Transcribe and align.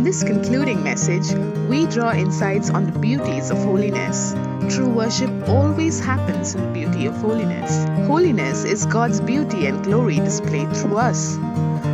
In 0.00 0.04
this 0.04 0.24
concluding 0.24 0.82
message, 0.82 1.30
we 1.68 1.84
draw 1.84 2.14
insights 2.14 2.70
on 2.70 2.90
the 2.90 2.98
beauties 3.00 3.50
of 3.50 3.58
holiness. 3.58 4.32
True 4.74 4.88
worship 4.88 5.30
always 5.46 6.00
happens 6.00 6.54
in 6.54 6.62
the 6.62 6.72
beauty 6.72 7.04
of 7.04 7.14
holiness. 7.16 7.84
Holiness 8.06 8.64
is 8.64 8.86
God's 8.86 9.20
beauty 9.20 9.66
and 9.66 9.84
glory 9.84 10.16
displayed 10.16 10.74
through 10.74 10.96
us. 10.96 11.36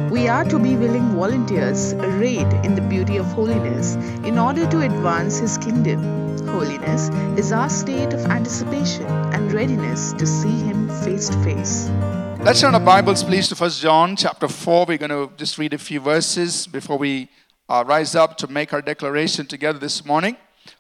We 0.08 0.29
are 0.29 0.45
to 0.45 0.56
be 0.61 0.77
willing 0.77 1.16
volunteers 1.16 1.95
arrayed 1.95 2.46
in 2.64 2.77
the 2.77 2.80
beauty 2.80 3.16
of 3.16 3.27
holiness 3.27 3.96
in 4.25 4.38
order 4.38 4.68
to 4.68 4.82
advance 4.82 5.38
His 5.38 5.59
kingdom. 5.59 6.00
Holiness 6.46 7.09
is 7.36 7.50
our 7.50 7.68
state 7.68 8.12
of 8.12 8.25
anticipation 8.27 9.07
and 9.34 9.52
readiness 9.52 10.12
to 10.12 10.27
see 10.29 10.57
Him 10.61 10.88
face 11.02 11.29
to 11.29 11.43
face. 11.43 11.91
Let's 12.38 12.61
turn 12.61 12.73
our 12.73 12.80
Bibles, 12.80 13.25
please, 13.25 13.48
to 13.48 13.57
1 13.57 13.70
John 13.70 14.14
chapter 14.14 14.46
4. 14.46 14.86
We're 14.86 14.96
going 14.96 15.11
to 15.11 15.29
just 15.36 15.59
read 15.59 15.75
a 15.75 15.79
few 15.79 15.98
verses 15.98 16.68
before 16.68 16.98
we 16.98 17.29
uh, 17.69 17.85
rise 17.87 18.14
up 18.14 18.37
to 18.39 18.46
make 18.46 18.73
our 18.73 18.82
declaration 18.82 19.46
together 19.46 19.79
this 19.79 20.04
morning. 20.04 20.36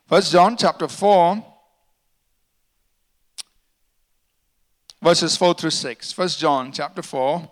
First 0.08 0.32
John 0.32 0.56
chapter 0.56 0.88
4, 0.88 1.44
verses 5.02 5.36
4 5.36 5.54
through 5.54 5.70
6. 5.70 6.12
First 6.12 6.38
John 6.38 6.72
chapter 6.72 7.02
4, 7.02 7.50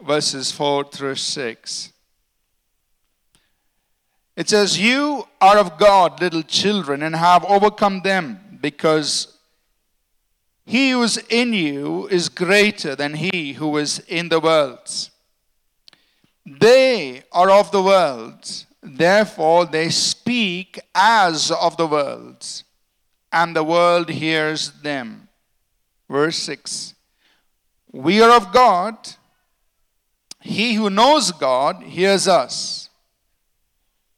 verses 0.00 0.52
4 0.52 0.84
through 0.84 1.16
6. 1.16 1.92
It 4.36 4.48
says, 4.48 4.78
You 4.80 5.24
are 5.40 5.58
of 5.58 5.78
God, 5.78 6.20
little 6.20 6.42
children, 6.42 7.02
and 7.02 7.14
have 7.14 7.44
overcome 7.44 8.02
them, 8.02 8.58
because 8.60 9.38
he 10.64 10.90
who 10.90 11.02
is 11.02 11.18
in 11.28 11.52
you 11.52 12.06
is 12.08 12.28
greater 12.28 12.94
than 12.94 13.14
he 13.14 13.54
who 13.54 13.76
is 13.76 13.98
in 14.06 14.28
the 14.28 14.40
world. 14.40 15.10
They 16.46 17.22
are 17.32 17.50
of 17.50 17.70
the 17.70 17.82
world, 17.82 18.66
therefore 18.82 19.66
they 19.66 19.90
speak 19.90 20.80
as 20.94 21.50
of 21.50 21.76
the 21.76 21.86
world, 21.86 22.46
and 23.32 23.54
the 23.54 23.64
world 23.64 24.08
hears 24.10 24.72
them. 24.82 25.28
Verse 26.08 26.36
6 26.38 26.94
We 27.92 28.20
are 28.20 28.36
of 28.36 28.52
God. 28.52 28.96
He 30.42 30.74
who 30.74 30.88
knows 30.88 31.32
God 31.32 31.82
hears 31.82 32.26
us. 32.26 32.88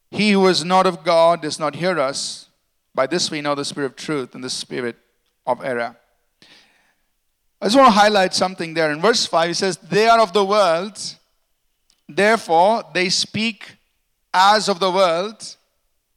He 0.09 0.31
who 0.31 0.47
is 0.47 0.63
not 0.63 0.85
of 0.85 1.03
God 1.03 1.41
does 1.41 1.59
not 1.59 1.75
hear 1.75 1.99
us. 1.99 2.47
By 2.95 3.07
this 3.07 3.29
we 3.29 3.41
know 3.41 3.55
the 3.55 3.65
spirit 3.65 3.87
of 3.87 3.95
truth 3.95 4.35
and 4.35 4.43
the 4.43 4.49
spirit 4.49 4.95
of 5.45 5.63
error. 5.63 5.97
I 7.61 7.65
just 7.65 7.77
want 7.77 7.87
to 7.87 7.99
highlight 7.99 8.33
something 8.33 8.73
there. 8.73 8.91
In 8.91 9.01
verse 9.01 9.25
5, 9.25 9.47
he 9.47 9.53
says, 9.53 9.77
They 9.77 10.07
are 10.07 10.19
of 10.19 10.33
the 10.33 10.45
world, 10.45 10.99
therefore 12.07 12.83
they 12.93 13.09
speak 13.09 13.77
as 14.33 14.67
of 14.67 14.79
the 14.79 14.91
world, 14.91 15.55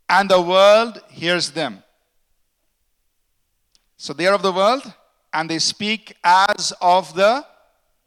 and 0.08 0.30
the 0.30 0.40
world 0.40 1.00
hears 1.10 1.50
them. 1.50 1.82
So 3.96 4.12
they 4.12 4.26
are 4.26 4.34
of 4.34 4.42
the 4.42 4.52
world, 4.52 4.92
and 5.32 5.50
they 5.50 5.58
speak 5.58 6.16
as 6.24 6.72
of 6.80 7.14
the 7.14 7.44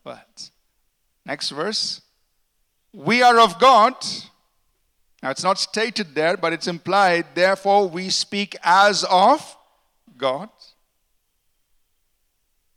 world. 0.03 0.51
Next 1.25 1.49
verse. 1.49 2.01
We 2.93 3.21
are 3.21 3.39
of 3.39 3.59
God. 3.59 3.93
Now 5.21 5.31
it's 5.31 5.43
not 5.43 5.59
stated 5.59 6.15
there, 6.15 6.37
but 6.37 6.53
it's 6.53 6.67
implied. 6.67 7.25
Therefore, 7.35 7.87
we 7.87 8.09
speak 8.09 8.55
as 8.63 9.03
of 9.03 9.57
God. 10.17 10.49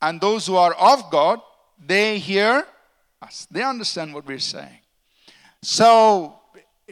And 0.00 0.20
those 0.20 0.46
who 0.46 0.56
are 0.56 0.74
of 0.74 1.10
God, 1.10 1.40
they 1.78 2.18
hear 2.18 2.66
us. 3.22 3.46
They 3.50 3.62
understand 3.62 4.12
what 4.12 4.26
we're 4.26 4.38
saying. 4.40 4.80
So, 5.62 6.41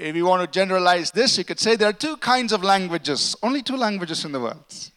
if 0.00 0.16
you 0.16 0.24
want 0.24 0.40
to 0.40 0.48
generalize 0.58 1.10
this, 1.10 1.36
you 1.36 1.44
could 1.44 1.60
say 1.60 1.76
there 1.76 1.90
are 1.90 1.92
two 1.92 2.16
kinds 2.16 2.52
of 2.52 2.64
languages, 2.64 3.36
only 3.42 3.62
two 3.62 3.76
languages 3.76 4.24
in 4.24 4.32
the 4.32 4.40
world. 4.40 4.90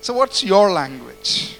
So, 0.00 0.14
what's 0.14 0.44
your 0.44 0.70
language? 0.70 1.58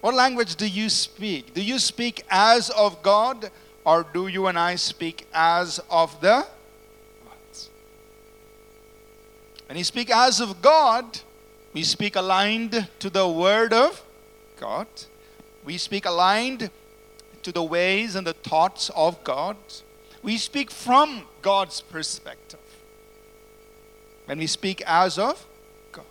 What 0.00 0.14
language 0.14 0.56
do 0.56 0.66
you 0.66 0.88
speak? 0.88 1.52
Do 1.52 1.62
you 1.62 1.78
speak 1.78 2.24
as 2.30 2.70
of 2.70 3.02
God, 3.02 3.50
or 3.84 4.06
do 4.10 4.28
you 4.28 4.46
and 4.46 4.58
I 4.58 4.76
speak 4.76 5.28
as 5.34 5.78
of 5.90 6.18
the 6.22 6.46
world? 7.26 7.68
When 9.66 9.76
you 9.76 9.84
speak 9.84 10.10
as 10.10 10.40
of 10.40 10.62
God, 10.62 11.20
we 11.74 11.82
speak 11.82 12.16
aligned 12.16 12.88
to 12.98 13.10
the 13.10 13.28
Word 13.28 13.74
of 13.74 14.02
God. 14.58 14.88
We 15.64 15.76
speak 15.76 16.06
aligned 16.06 16.70
to 17.42 17.52
the 17.52 17.62
ways 17.62 18.14
and 18.14 18.26
the 18.26 18.32
thoughts 18.32 18.90
of 18.96 19.22
God. 19.22 19.56
We 20.22 20.36
speak 20.36 20.70
from 20.70 21.22
God's 21.42 21.80
perspective. 21.80 22.60
When 24.26 24.38
we 24.38 24.46
speak 24.46 24.82
as 24.86 25.18
of 25.18 25.44
God. 25.92 26.04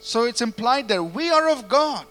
So 0.00 0.24
it's 0.24 0.40
implied 0.40 0.88
that 0.88 1.02
we 1.02 1.30
are 1.30 1.50
of 1.50 1.68
God. 1.68 2.06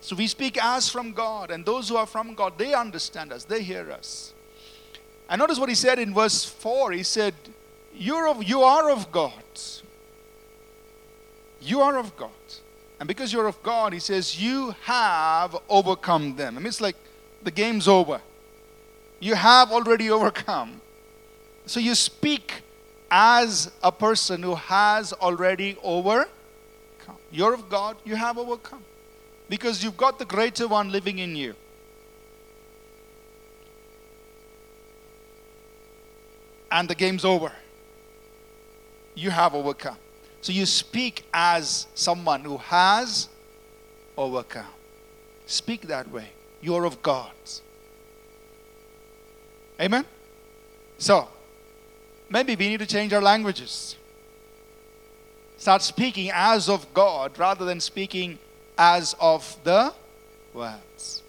So 0.00 0.16
we 0.16 0.26
speak 0.26 0.62
as 0.62 0.90
from 0.90 1.12
God, 1.12 1.50
and 1.50 1.64
those 1.64 1.88
who 1.88 1.96
are 1.96 2.06
from 2.06 2.34
God, 2.34 2.58
they 2.58 2.74
understand 2.74 3.32
us, 3.32 3.44
they 3.44 3.62
hear 3.62 3.90
us. 3.90 4.34
And 5.30 5.38
notice 5.38 5.58
what 5.58 5.70
he 5.70 5.74
said 5.74 5.98
in 5.98 6.12
verse 6.12 6.44
4. 6.44 6.92
He 6.92 7.02
said, 7.02 7.34
You're 7.94 8.28
of, 8.28 8.44
You 8.44 8.62
are 8.62 8.90
of 8.90 9.10
God. 9.10 9.32
You 11.60 11.80
are 11.80 11.96
of 11.96 12.14
God. 12.16 12.30
And 13.00 13.08
because 13.08 13.32
you're 13.32 13.46
of 13.46 13.62
God, 13.62 13.92
he 13.92 13.98
says, 13.98 14.40
You 14.40 14.74
have 14.82 15.56
overcome 15.68 16.36
them. 16.36 16.56
I 16.56 16.60
mean, 16.60 16.66
it's 16.66 16.80
like 16.80 16.96
the 17.42 17.50
game's 17.50 17.88
over. 17.88 18.20
You 19.24 19.34
have 19.36 19.72
already 19.72 20.10
overcome. 20.10 20.82
So 21.64 21.80
you 21.80 21.94
speak 21.94 22.60
as 23.10 23.72
a 23.82 23.90
person 23.90 24.42
who 24.42 24.54
has 24.54 25.14
already 25.14 25.78
overcome. 25.82 27.16
You're 27.32 27.54
of 27.54 27.70
God, 27.70 27.96
you 28.04 28.16
have 28.16 28.36
overcome. 28.36 28.84
Because 29.48 29.82
you've 29.82 29.96
got 29.96 30.18
the 30.18 30.26
greater 30.26 30.68
one 30.68 30.92
living 30.92 31.20
in 31.20 31.36
you. 31.36 31.54
And 36.70 36.86
the 36.86 36.94
game's 36.94 37.24
over. 37.24 37.50
You 39.14 39.30
have 39.30 39.54
overcome. 39.54 39.96
So 40.42 40.52
you 40.52 40.66
speak 40.66 41.24
as 41.32 41.86
someone 41.94 42.42
who 42.42 42.58
has 42.58 43.30
overcome. 44.18 44.74
Speak 45.46 45.88
that 45.88 46.10
way. 46.10 46.28
You're 46.60 46.84
of 46.84 47.00
God. 47.00 47.32
Amen? 49.80 50.04
So, 50.98 51.28
maybe 52.30 52.54
we 52.56 52.68
need 52.68 52.80
to 52.80 52.86
change 52.86 53.12
our 53.12 53.22
languages. 53.22 53.96
Start 55.56 55.82
speaking 55.82 56.30
as 56.32 56.68
of 56.68 56.92
God 56.94 57.38
rather 57.38 57.64
than 57.64 57.80
speaking 57.80 58.38
as 58.76 59.14
of 59.20 59.56
the 59.64 59.92
words. 60.52 61.22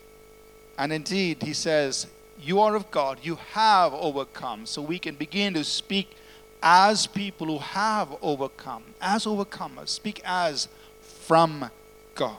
And 0.77 0.91
indeed, 0.91 1.41
he 1.41 1.53
says, 1.53 2.07
You 2.39 2.59
are 2.61 2.75
of 2.75 2.91
God, 2.91 3.19
you 3.23 3.37
have 3.53 3.93
overcome. 3.93 4.65
So 4.65 4.81
we 4.81 4.99
can 4.99 5.15
begin 5.15 5.53
to 5.53 5.63
speak 5.63 6.15
as 6.61 7.07
people 7.07 7.47
who 7.47 7.59
have 7.59 8.15
overcome, 8.21 8.83
as 9.01 9.25
overcomers, 9.25 9.89
speak 9.89 10.21
as 10.25 10.67
from 10.99 11.69
God. 12.15 12.35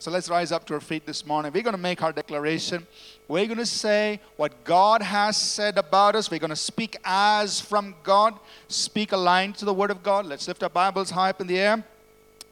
So 0.00 0.10
let's 0.10 0.30
rise 0.30 0.50
up 0.50 0.64
to 0.64 0.72
our 0.72 0.80
feet 0.80 1.04
this 1.04 1.26
morning. 1.26 1.52
We're 1.52 1.62
going 1.62 1.76
to 1.76 1.78
make 1.78 2.02
our 2.02 2.10
declaration. 2.10 2.86
We're 3.28 3.44
going 3.44 3.58
to 3.58 3.66
say 3.66 4.18
what 4.38 4.64
God 4.64 5.02
has 5.02 5.36
said 5.36 5.76
about 5.76 6.16
us. 6.16 6.30
We're 6.30 6.40
going 6.40 6.48
to 6.48 6.56
speak 6.56 6.96
as 7.04 7.60
from 7.60 7.94
God, 8.02 8.32
speak 8.66 9.12
aligned 9.12 9.56
to 9.56 9.66
the 9.66 9.74
Word 9.74 9.90
of 9.90 10.02
God. 10.02 10.24
Let's 10.24 10.48
lift 10.48 10.62
our 10.62 10.70
Bibles 10.70 11.10
high 11.10 11.28
up 11.28 11.42
in 11.42 11.48
the 11.48 11.58
air. 11.58 11.84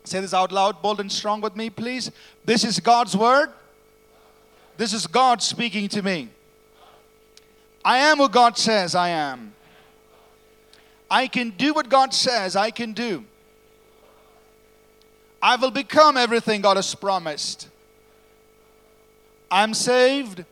Say 0.05 0.21
this 0.21 0.35
out 0.35 0.53
loud, 0.53 0.83
bold 0.83 1.01
and 1.01 1.11
strong 1.11 1.41
with 1.41 1.57
me, 1.57 1.71
please. 1.71 2.11
This 2.45 2.65
is 2.65 2.81
God's 2.81 3.17
Word. 3.17 3.49
This 4.77 4.93
is 4.93 5.07
God 5.07 5.41
speaking 5.41 5.89
to 5.89 6.03
me. 6.03 6.29
I 7.83 7.97
am 7.97 8.19
who 8.19 8.29
God 8.29 8.59
says 8.59 8.95
I 8.95 9.09
am. 9.09 9.55
I 11.11 11.27
can 11.27 11.49
do 11.57 11.73
what 11.73 11.89
God 11.89 12.13
says 12.13 12.57
I 12.57 12.71
can 12.71 12.93
do. 12.93 13.25
I 15.41 15.57
will 15.57 15.71
become 15.71 16.17
everything 16.17 16.61
God 16.61 16.77
has 16.77 16.95
promised. 16.95 17.69
I'm 19.51 19.73
saved, 19.73 20.45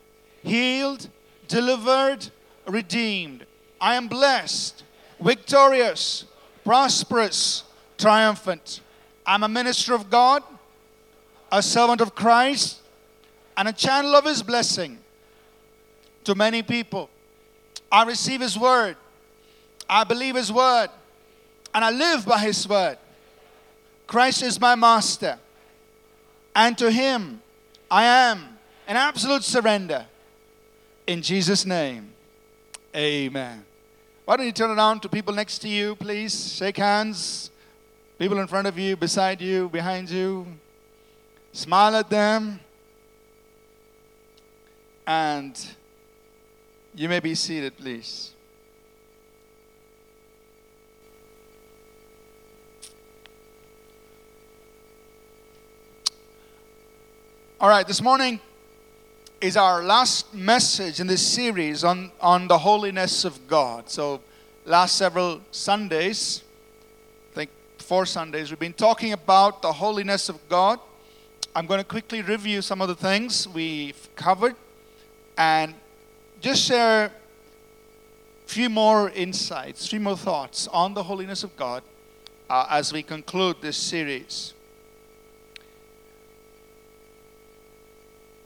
healed, 0.42 1.08
delivered, 1.48 2.28
redeemed. 2.66 3.46
I 3.80 3.96
am 3.96 4.08
blessed, 4.08 4.84
victorious, 5.20 6.24
prosperous, 6.64 7.64
triumphant. 7.98 8.80
I'm 9.26 9.42
a 9.42 9.48
minister 9.48 9.94
of 9.94 10.08
God, 10.08 10.42
a 11.50 11.62
servant 11.62 12.00
of 12.00 12.14
Christ, 12.14 12.80
and 13.56 13.68
a 13.68 13.72
channel 13.72 14.14
of 14.14 14.24
His 14.24 14.42
blessing 14.42 14.98
to 16.24 16.34
many 16.34 16.62
people. 16.62 17.10
I 17.90 18.04
receive 18.04 18.40
His 18.40 18.58
word. 18.58 18.96
I 19.88 20.04
believe 20.04 20.36
His 20.36 20.52
word. 20.52 20.88
And 21.74 21.84
I 21.84 21.90
live 21.90 22.24
by 22.24 22.38
His 22.38 22.68
word. 22.68 22.98
Christ 24.06 24.42
is 24.42 24.60
my 24.60 24.74
master. 24.74 25.38
And 26.54 26.76
to 26.78 26.90
Him 26.90 27.42
I 27.90 28.04
am 28.04 28.58
an 28.86 28.96
absolute 28.96 29.44
surrender. 29.44 30.06
In 31.06 31.22
Jesus' 31.22 31.64
name, 31.64 32.12
Amen. 32.94 33.64
Why 34.24 34.36
don't 34.36 34.46
you 34.46 34.52
turn 34.52 34.70
around 34.70 35.00
to 35.02 35.08
people 35.08 35.34
next 35.34 35.58
to 35.58 35.68
you, 35.68 35.94
please? 35.94 36.54
Shake 36.54 36.78
hands. 36.78 37.50
People 38.18 38.38
in 38.38 38.46
front 38.46 38.66
of 38.66 38.78
you, 38.78 38.96
beside 38.96 39.42
you, 39.42 39.68
behind 39.68 40.08
you. 40.08 40.46
Smile 41.52 41.96
at 41.96 42.08
them. 42.08 42.58
And 45.06 45.54
you 46.94 47.08
may 47.08 47.20
be 47.20 47.34
seated, 47.34 47.76
please. 47.76 48.32
All 57.58 57.70
right, 57.70 57.86
this 57.86 58.02
morning 58.02 58.38
is 59.40 59.56
our 59.56 59.82
last 59.82 60.34
message 60.34 61.00
in 61.00 61.06
this 61.06 61.26
series 61.26 61.84
on, 61.84 62.12
on 62.20 62.48
the 62.48 62.58
holiness 62.58 63.24
of 63.24 63.48
God. 63.48 63.88
So, 63.88 64.20
last 64.66 64.98
several 64.98 65.40
Sundays, 65.52 66.44
I 67.32 67.34
think 67.34 67.50
four 67.78 68.04
Sundays, 68.04 68.50
we've 68.50 68.58
been 68.58 68.74
talking 68.74 69.14
about 69.14 69.62
the 69.62 69.72
holiness 69.72 70.28
of 70.28 70.46
God. 70.50 70.80
I'm 71.54 71.64
going 71.64 71.80
to 71.80 71.84
quickly 71.84 72.20
review 72.20 72.60
some 72.60 72.82
of 72.82 72.88
the 72.88 72.94
things 72.94 73.48
we've 73.48 74.06
covered 74.16 74.54
and 75.38 75.72
just 76.42 76.62
share 76.62 77.06
a 77.06 77.10
few 78.44 78.68
more 78.68 79.08
insights, 79.08 79.88
three 79.88 79.98
more 79.98 80.18
thoughts 80.18 80.68
on 80.68 80.92
the 80.92 81.04
holiness 81.04 81.42
of 81.42 81.56
God 81.56 81.82
uh, 82.50 82.66
as 82.68 82.92
we 82.92 83.02
conclude 83.02 83.56
this 83.62 83.78
series. 83.78 84.52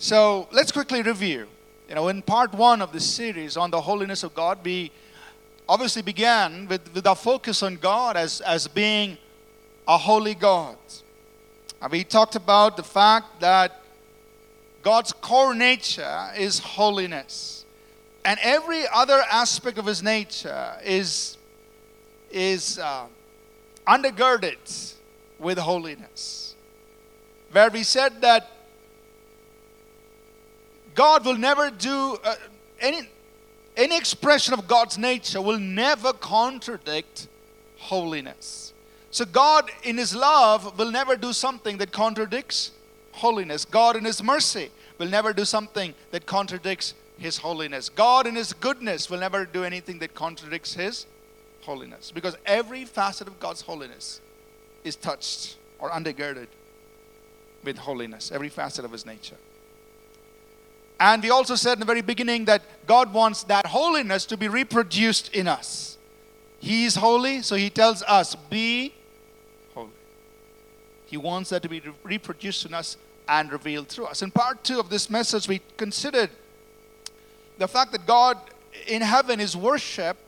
So 0.03 0.49
let's 0.51 0.73
quickly 0.73 1.03
review. 1.03 1.47
You 1.87 1.95
know, 1.95 2.09
in 2.09 2.23
part 2.23 2.55
one 2.55 2.81
of 2.81 2.91
this 2.91 3.05
series 3.05 3.59
on 3.59 3.71
the 3.71 3.83
holiness 3.83 4.23
of 4.23 4.35
God, 4.35 4.59
we 4.65 4.91
obviously 5.69 6.01
began 6.01 6.67
with, 6.69 6.95
with 6.95 7.07
our 7.07 7.15
focus 7.15 7.63
on 7.63 7.77
God 7.77 8.17
as, 8.17 8.41
as 8.41 8.67
being 8.67 9.19
a 9.87 9.99
holy 9.99 10.35
God. 10.35 10.79
And 11.83 11.93
we 11.93 12.03
talked 12.03 12.35
about 12.35 12.79
the 12.79 12.83
fact 12.83 13.41
that 13.41 13.83
God's 14.83 15.13
core 15.13 15.55
nature 15.55 16.31
is 16.35 16.61
holiness. 16.61 17.67
And 18.25 18.41
every 18.43 18.85
other 18.91 19.23
aspect 19.31 19.77
of 19.77 19.85
his 19.85 20.03
nature 20.03 20.79
is, 20.83 21.37
is 22.31 22.79
uh, 22.79 23.05
undergirded 23.87 24.95
with 25.39 25.59
holiness. 25.59 26.55
Where 27.53 27.69
we 27.69 27.83
said 27.83 28.23
that 28.23 28.51
God 30.95 31.25
will 31.25 31.37
never 31.37 31.71
do 31.71 32.19
uh, 32.25 32.35
any 32.81 33.09
any 33.77 33.97
expression 33.97 34.53
of 34.53 34.67
God's 34.67 34.99
nature 34.99 35.41
will 35.41 35.59
never 35.59 36.13
contradict 36.13 37.29
holiness. 37.79 38.73
So 39.11 39.25
God 39.25 39.71
in 39.83 39.97
his 39.97 40.15
love 40.15 40.79
will 40.79 40.91
never 40.91 41.17
do 41.17 41.33
something 41.33 41.79
that 41.79 41.93
contradicts 41.93 42.73
holiness. 43.13 43.65
God 43.65 43.97
in 43.97 44.05
his 44.05 44.23
mercy 44.23 44.71
will 44.99 45.09
never 45.09 45.33
do 45.33 45.45
something 45.45 45.95
that 46.11 46.27
contradicts 46.27 46.95
his 47.19 47.39
holiness. 47.39 47.89
God 47.89 48.27
in 48.27 48.37
his 48.37 48.53
goodness 48.53 49.11
will 49.11 49.19
never 49.19 49.45
do 49.45 49.65
anything 49.65 49.99
that 50.01 50.15
contradicts 50.15 50.75
his 50.75 51.07
holiness 51.63 52.11
because 52.11 52.37
every 52.47 52.85
facet 52.85 53.29
of 53.29 53.39
God's 53.41 53.63
holiness 53.63 54.21
is 54.85 54.97
touched 54.97 55.57
or 55.79 55.91
undergirded 55.91 56.47
with 57.65 57.79
holiness, 57.79 58.31
every 58.33 58.49
facet 58.49 58.85
of 58.85 58.93
his 58.93 59.05
nature. 59.05 59.37
And 61.01 61.23
we 61.23 61.31
also 61.31 61.55
said 61.55 61.73
in 61.73 61.81
the 61.81 61.87
very 61.87 62.03
beginning 62.03 62.45
that 62.45 62.63
God 62.87 63.13
wants 63.15 63.43
that 63.45 63.67
holiness 63.67 64.27
to 64.27 64.37
be 64.37 64.49
reproduced 64.49 65.33
in 65.35 65.49
us. 65.49 65.97
He 66.59 66.85
is 66.85 66.97
holy, 66.97 67.41
so 67.41 67.57
He 67.57 67.71
tells 67.71 68.03
us, 68.03 68.35
be 68.35 68.93
holy. 69.75 69.89
He 71.07 71.17
wants 71.17 71.49
that 71.51 71.63
to 71.63 71.71
be 71.71 71.83
reproduced 72.05 72.67
in 72.67 72.75
us 72.75 72.99
and 73.27 73.51
revealed 73.51 73.89
through 73.89 74.07
us. 74.07 74.21
In 74.21 74.31
part 74.31 74.63
two 74.63 74.79
of 74.79 74.91
this 74.91 75.09
message, 75.09 75.49
we 75.49 75.63
considered 75.79 76.29
the 77.57 77.67
fact 77.67 77.93
that 77.93 78.07
God 78.07 78.37
in 78.87 79.01
heaven 79.01 79.41
is 79.41 79.57
worshiped 79.57 80.21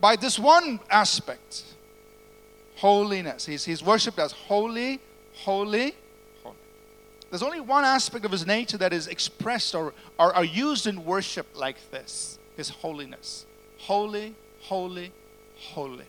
by 0.00 0.16
this 0.16 0.38
one 0.38 0.80
aspect 0.90 1.64
holiness. 2.76 3.46
He's, 3.46 3.64
he's 3.64 3.82
worshiped 3.82 4.18
as 4.18 4.32
holy, 4.32 5.00
holy, 5.34 5.94
there's 7.30 7.42
only 7.44 7.60
one 7.60 7.84
aspect 7.84 8.24
of 8.24 8.32
his 8.32 8.44
nature 8.44 8.76
that 8.78 8.92
is 8.92 9.06
expressed 9.06 9.74
or, 9.74 9.94
or, 10.18 10.36
or 10.36 10.44
used 10.44 10.86
in 10.86 11.04
worship 11.04 11.46
like 11.54 11.90
this 11.90 12.38
his 12.56 12.68
holiness. 12.68 13.46
Holy, 13.78 14.34
holy, 14.62 15.12
holy. 15.56 16.04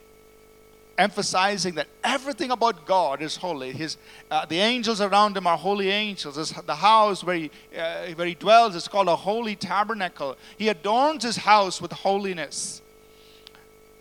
Emphasizing 0.98 1.76
that 1.76 1.88
everything 2.04 2.52
about 2.52 2.86
God 2.86 3.22
is 3.22 3.38
holy. 3.38 3.72
His, 3.72 3.98
uh, 4.30 4.46
the 4.46 4.58
angels 4.58 5.00
around 5.00 5.38
him 5.38 5.48
are 5.48 5.58
holy 5.58 5.90
angels. 5.90 6.36
His, 6.36 6.50
the 6.52 6.76
house 6.76 7.24
where 7.24 7.36
he, 7.36 7.52
uh, 7.78 8.08
where 8.16 8.28
he 8.28 8.36
dwells 8.36 8.76
is 8.76 8.88
called 8.88 9.08
a 9.08 9.16
holy 9.16 9.56
tabernacle. 9.56 10.36
He 10.58 10.70
adorns 10.70 11.24
his 11.24 11.38
house 11.38 11.80
with 11.80 11.92
holiness. 11.92 12.82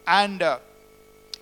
And 0.07 0.43
uh, 0.43 0.59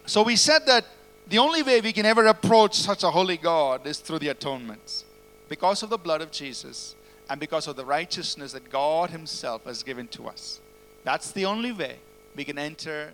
so 0.05 0.23
we 0.25 0.37
said 0.37 0.67
that 0.67 0.85
the 1.29 1.39
only 1.39 1.63
way 1.63 1.81
we 1.81 1.93
can 1.93 2.05
ever 2.05 2.27
approach 2.27 2.75
such 2.75 3.03
a 3.03 3.11
holy 3.11 3.37
God 3.37 3.87
is 3.87 3.99
through 4.01 4.19
the 4.19 4.29
atonements 4.29 5.05
because 5.49 5.83
of 5.83 5.91
the 5.91 5.99
blood 5.99 6.21
of 6.21 6.31
Jesus 6.31 6.95
and 7.31 7.41
because 7.41 7.67
of 7.67 7.77
the 7.77 7.85
righteousness 7.85 8.53
that 8.53 8.71
God 8.71 9.11
Himself 9.11 9.65
has 9.65 9.83
given 9.83 10.09
to 10.09 10.27
us. 10.29 10.61
That's 11.05 11.33
the 11.33 11.45
only 11.45 11.73
way 11.73 11.99
we 12.37 12.45
can 12.45 12.59
enter 12.59 13.13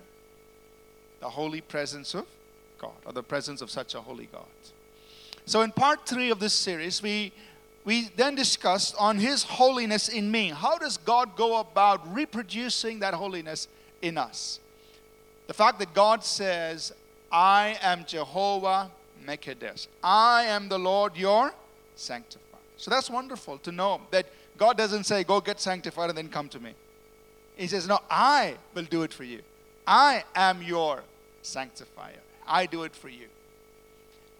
the 1.21 1.29
holy 1.31 1.61
presence 1.61 2.15
of 2.15 2.27
God 2.79 2.93
or 3.07 3.13
the 3.13 3.23
presence 3.23 3.61
of 3.63 3.71
such 3.71 3.95
a 3.95 4.01
holy 4.01 4.29
God. 4.31 4.45
So, 5.47 5.63
in 5.63 5.73
part 5.73 6.07
three 6.07 6.31
of 6.31 6.39
this 6.39 6.55
series, 6.55 7.03
we 7.03 7.33
we 7.85 8.09
then 8.17 8.35
discussed 8.35 8.95
on 8.99 9.19
his 9.19 9.43
holiness 9.43 10.09
in 10.09 10.31
me. 10.31 10.49
How 10.49 10.79
does 10.79 10.97
God 10.97 11.37
go 11.37 11.61
about 11.61 12.15
reproducing 12.15 13.01
that 13.01 13.15
holiness 13.15 13.69
in 14.01 14.17
us? 14.17 14.59
The 15.47 15.55
fact 15.55 15.79
that 15.81 15.93
God 15.93 16.25
says, 16.25 16.93
I 17.31 17.77
am 17.83 18.07
Jehovah 18.07 18.91
Mekadesh. 19.27 19.87
I 20.03 20.45
am 20.45 20.69
the 20.69 20.79
Lord 20.79 21.17
your 21.17 21.53
sanctified. 21.96 22.61
So 22.76 22.91
that's 22.91 23.08
wonderful 23.08 23.58
to 23.58 23.73
know 23.73 24.00
that 24.11 24.26
God 24.56 24.76
doesn't 24.76 25.05
say, 25.05 25.25
Go 25.25 25.41
get 25.41 25.61
sanctified 25.61 26.11
and 26.11 26.19
then 26.19 26.29
come 26.29 26.49
to 26.50 26.61
me. 26.61 26.75
He 27.56 27.67
says, 27.67 27.87
No, 27.87 28.00
I 28.11 28.56
will 28.75 28.85
do 28.85 29.02
it 29.02 29.12
for 29.12 29.25
you. 29.25 29.40
I 29.87 30.25
am 30.35 30.62
your 30.62 31.02
sanctifier. 31.42 32.21
I 32.47 32.66
do 32.66 32.85
it 32.85 32.95
for 32.95 33.09
you. 33.09 33.26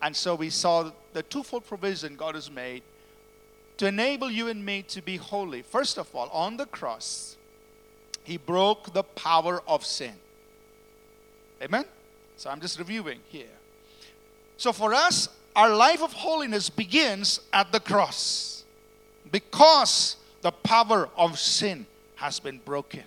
And 0.03 0.15
so 0.15 0.35
we 0.35 0.51
saw 0.51 0.91
the 1.13 1.23
twofold 1.23 1.67
provision 1.67 2.17
God 2.17 2.35
has 2.35 2.51
made 2.51 2.83
to 3.79 3.87
enable 3.87 4.31
you 4.31 4.49
and 4.49 4.65
me 4.65 4.83
to 4.83 5.03
be 5.03 5.17
holy. 5.17 5.63
First 5.63 5.99
of 5.99 6.15
all, 6.15 6.29
on 6.29 6.57
the 6.57 6.67
cross, 6.67 7.37
He 8.23 8.37
broke 8.37 8.93
the 8.93 9.03
power 9.03 9.63
of 9.67 9.85
sin. 9.85 10.15
Amen? 11.63 11.85
So 12.37 12.51
I'm 12.51 12.61
just 12.61 12.79
reviewing 12.79 13.21
here. 13.29 13.47
So 14.57 14.73
for 14.73 14.95
us, 14.95 15.29
our 15.57 15.75
life 15.75 16.03
of 16.03 16.13
holiness 16.13 16.69
begins 16.69 17.41
at 17.53 17.71
the 17.71 17.81
cross 17.81 18.65
because 19.31 20.17
the 20.43 20.51
power 20.51 21.09
of 21.17 21.39
sin 21.39 21.87
has 22.17 22.41
been 22.41 22.59
broken. 22.59 23.05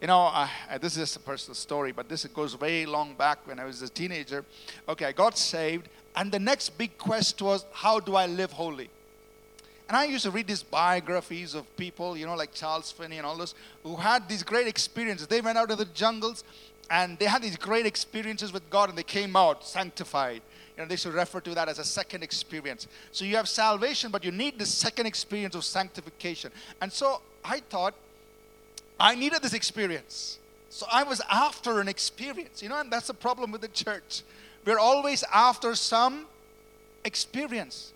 You 0.00 0.08
know, 0.08 0.46
this 0.80 0.96
is 0.96 1.14
a 1.16 1.20
personal 1.20 1.54
story, 1.54 1.92
but 1.92 2.08
this 2.08 2.24
goes 2.26 2.58
way 2.58 2.84
long 2.86 3.14
back 3.14 3.46
when 3.46 3.58
I 3.60 3.64
was 3.64 3.82
a 3.82 3.88
teenager. 3.88 4.44
Okay, 4.88 5.06
I 5.06 5.12
got 5.12 5.38
saved, 5.38 5.88
and 6.16 6.30
the 6.30 6.40
next 6.40 6.76
big 6.76 6.98
quest 6.98 7.40
was 7.40 7.64
how 7.72 8.00
do 8.00 8.16
I 8.16 8.26
live 8.26 8.52
holy? 8.52 8.90
And 9.88 9.96
I 9.96 10.04
used 10.04 10.24
to 10.24 10.30
read 10.30 10.46
these 10.46 10.62
biographies 10.62 11.54
of 11.54 11.76
people, 11.76 12.16
you 12.16 12.26
know, 12.26 12.34
like 12.34 12.52
Charles 12.52 12.90
Finney 12.90 13.18
and 13.18 13.26
all 13.26 13.36
those, 13.36 13.54
who 13.82 13.96
had 13.96 14.28
these 14.28 14.42
great 14.42 14.66
experiences. 14.66 15.26
They 15.26 15.40
went 15.40 15.58
out 15.58 15.70
in 15.70 15.78
the 15.78 15.84
jungles 15.86 16.44
and 16.90 17.18
they 17.18 17.26
had 17.26 17.42
these 17.42 17.56
great 17.56 17.86
experiences 17.86 18.52
with 18.52 18.68
God 18.70 18.88
and 18.88 18.98
they 18.98 19.02
came 19.02 19.36
out 19.36 19.66
sanctified 19.66 20.42
you 20.76 20.82
know, 20.82 20.88
they 20.88 20.96
should 20.96 21.12
refer 21.12 21.40
to 21.40 21.54
that 21.54 21.68
as 21.68 21.78
a 21.78 21.84
second 21.84 22.22
experience. 22.22 22.86
So 23.12 23.24
you 23.24 23.36
have 23.36 23.48
salvation, 23.48 24.10
but 24.10 24.24
you 24.24 24.32
need 24.32 24.58
the 24.58 24.66
second 24.66 25.06
experience 25.06 25.54
of 25.54 25.64
sanctification. 25.64 26.50
And 26.80 26.92
so 26.92 27.20
I 27.44 27.60
thought 27.60 27.94
I 28.98 29.14
needed 29.14 29.42
this 29.42 29.52
experience. 29.52 30.38
So 30.70 30.86
I 30.90 31.02
was 31.02 31.20
after 31.30 31.80
an 31.80 31.88
experience, 31.88 32.62
you 32.62 32.70
know, 32.70 32.80
and 32.80 32.90
that's 32.90 33.08
the 33.08 33.14
problem 33.14 33.52
with 33.52 33.60
the 33.60 33.68
church. 33.68 34.22
We're 34.64 34.78
always 34.78 35.24
after 35.34 35.74
some 35.74 36.26
experience. 37.04 37.92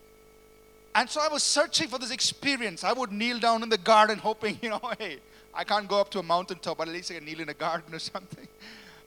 And 0.95 1.09
so 1.09 1.21
I 1.21 1.29
was 1.29 1.43
searching 1.43 1.89
for 1.89 1.99
this 1.99 2.11
experience. 2.11 2.85
I 2.85 2.93
would 2.93 3.13
kneel 3.13 3.39
down 3.39 3.63
in 3.63 3.69
the 3.69 3.79
garden 3.79 4.19
hoping, 4.19 4.59
you 4.63 4.71
know, 4.71 4.81
hey, 4.99 5.19
I 5.55 5.65
can't 5.65 5.89
go 5.89 6.01
up 6.01 6.11
to 6.11 6.19
a 6.19 6.23
mountaintop, 6.23 6.77
but 6.77 6.89
at 6.89 6.95
least 6.95 7.11
I 7.11 7.15
can 7.15 7.25
kneel 7.25 7.41
in 7.41 7.49
a 7.49 7.55
garden 7.55 7.95
or 7.95 7.99
something. 8.15 8.47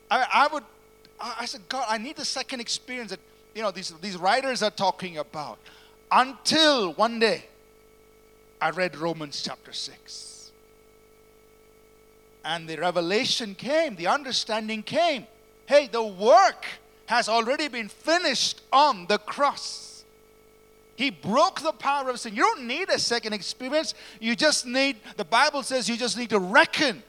I, 0.10 0.26
I 0.34 0.48
would, 0.54 0.64
I 1.20 1.46
said, 1.46 1.62
God, 1.70 1.86
I 1.88 1.98
need 1.98 2.16
the 2.16 2.26
second 2.26 2.62
experience 2.62 3.12
that 3.12 3.20
you 3.60 3.66
know, 3.66 3.72
these, 3.72 3.94
these 4.00 4.16
writers 4.16 4.64
are 4.64 4.72
talking 4.72 5.18
about. 5.18 5.60
Until 6.10 6.94
one 6.94 7.20
day, 7.20 7.44
I 8.62 8.70
read 8.70 8.96
Romans 8.96 9.42
chapter 9.44 9.74
6. 9.74 10.52
And 12.46 12.70
the 12.70 12.78
revelation 12.78 13.56
came, 13.56 13.98
the 13.98 14.08
understanding 14.08 14.82
came. 14.82 15.28
Hey, 15.66 15.88
the 15.88 16.02
work 16.02 16.68
has 17.08 17.28
already 17.28 17.68
been 17.68 17.90
finished 17.90 18.62
on 18.72 19.08
the 19.08 19.18
cross. 19.18 20.06
He 20.96 21.10
broke 21.10 21.60
the 21.60 21.74
power 21.74 22.10
of 22.10 22.18
sin. 22.18 22.38
You 22.38 22.44
don't 22.44 22.66
need 22.66 22.88
a 22.88 22.98
second 22.98 23.34
experience. 23.34 23.94
You 24.22 24.38
just 24.38 24.66
need, 24.66 24.96
the 25.18 25.26
Bible 25.26 25.64
says 25.64 25.90
you 25.90 25.98
just 25.98 26.18
need 26.18 26.30
to 26.30 26.40
reckon. 26.40 27.04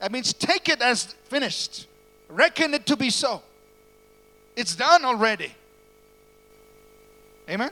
That 0.00 0.10
means 0.10 0.32
take 0.32 0.68
it 0.68 0.82
as 0.82 1.04
finished, 1.26 1.86
reckon 2.28 2.74
it 2.74 2.84
to 2.86 2.96
be 2.96 3.10
so. 3.10 3.42
It's 4.56 4.74
done 4.74 5.04
already. 5.04 5.54
Amen? 7.48 7.70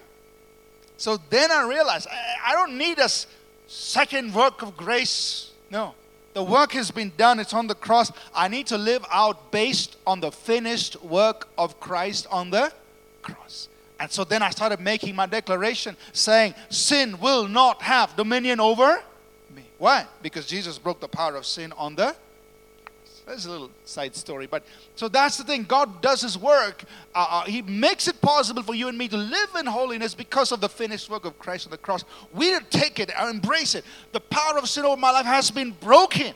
So 0.97 1.19
then 1.31 1.50
I 1.50 1.67
realized 1.69 2.09
I, 2.11 2.50
I 2.50 2.52
don't 2.52 2.76
need 2.76 2.99
a 2.99 3.09
second 3.67 4.35
work 4.35 4.62
of 4.62 4.76
grace. 4.76 5.50
No. 5.71 5.95
The 6.35 6.43
work 6.43 6.73
has 6.73 6.91
been 6.91 7.12
done, 7.17 7.41
it's 7.41 7.52
on 7.52 7.67
the 7.67 7.75
cross. 7.75 8.11
I 8.35 8.49
need 8.49 8.67
to 8.69 8.79
live 8.79 9.05
out 9.11 9.50
based 9.50 9.97
on 10.07 10.21
the 10.21 10.33
finished 10.33 11.02
work 11.02 11.49
of 11.59 11.79
Christ 11.79 12.26
on 12.31 12.50
the 12.50 12.73
cross. 13.21 13.69
And 14.00 14.11
so 14.11 14.25
then 14.25 14.43
I 14.43 14.50
started 14.50 14.81
making 14.81 15.14
my 15.14 15.26
declaration 15.26 15.97
saying, 16.12 16.55
Sin 16.71 17.21
will 17.21 17.49
not 17.49 17.83
have 17.83 18.17
dominion 18.17 18.61
over 18.61 19.02
me. 19.55 19.64
Why? 19.79 20.07
Because 20.23 20.47
Jesus 20.47 20.79
broke 20.79 21.00
the 21.00 21.09
power 21.09 21.37
of 21.37 21.45
sin 21.45 21.73
on 21.76 21.95
the 21.95 22.17
that's 23.33 23.47
a 23.47 23.51
little 23.51 23.71
side 23.87 24.15
story, 24.15 24.47
but 24.47 24.62
so 24.95 25.09
that's 25.09 25.39
the 25.39 25.45
thing. 25.45 25.65
God 25.65 26.03
does 26.03 26.21
His 26.21 26.37
work. 26.37 26.85
Uh, 27.15 27.27
uh, 27.31 27.45
he 27.45 27.62
makes 27.62 28.07
it 28.07 28.21
possible 28.21 28.62
for 28.62 28.75
you 28.75 28.89
and 28.89 28.99
me 28.99 29.09
to 29.09 29.17
live 29.17 29.49
in 29.59 29.65
holiness 29.65 30.15
because 30.15 30.53
of 30.53 30.61
the 30.61 30.69
finished 30.69 31.09
work 31.09 31.25
of 31.25 31.39
Christ 31.39 31.67
on 31.67 31.71
the 31.71 31.79
cross. 31.79 32.05
We 32.35 32.59
take 32.69 33.01
it 33.01 33.11
and 33.19 33.31
embrace 33.31 33.75
it. 33.75 33.85
The 34.12 34.21
power 34.21 34.59
of 34.59 34.69
sin 34.69 34.85
over 34.85 34.99
my 34.99 35.11
life 35.11 35.25
has 35.25 35.51
been 35.51 35.71
broken. 35.81 36.35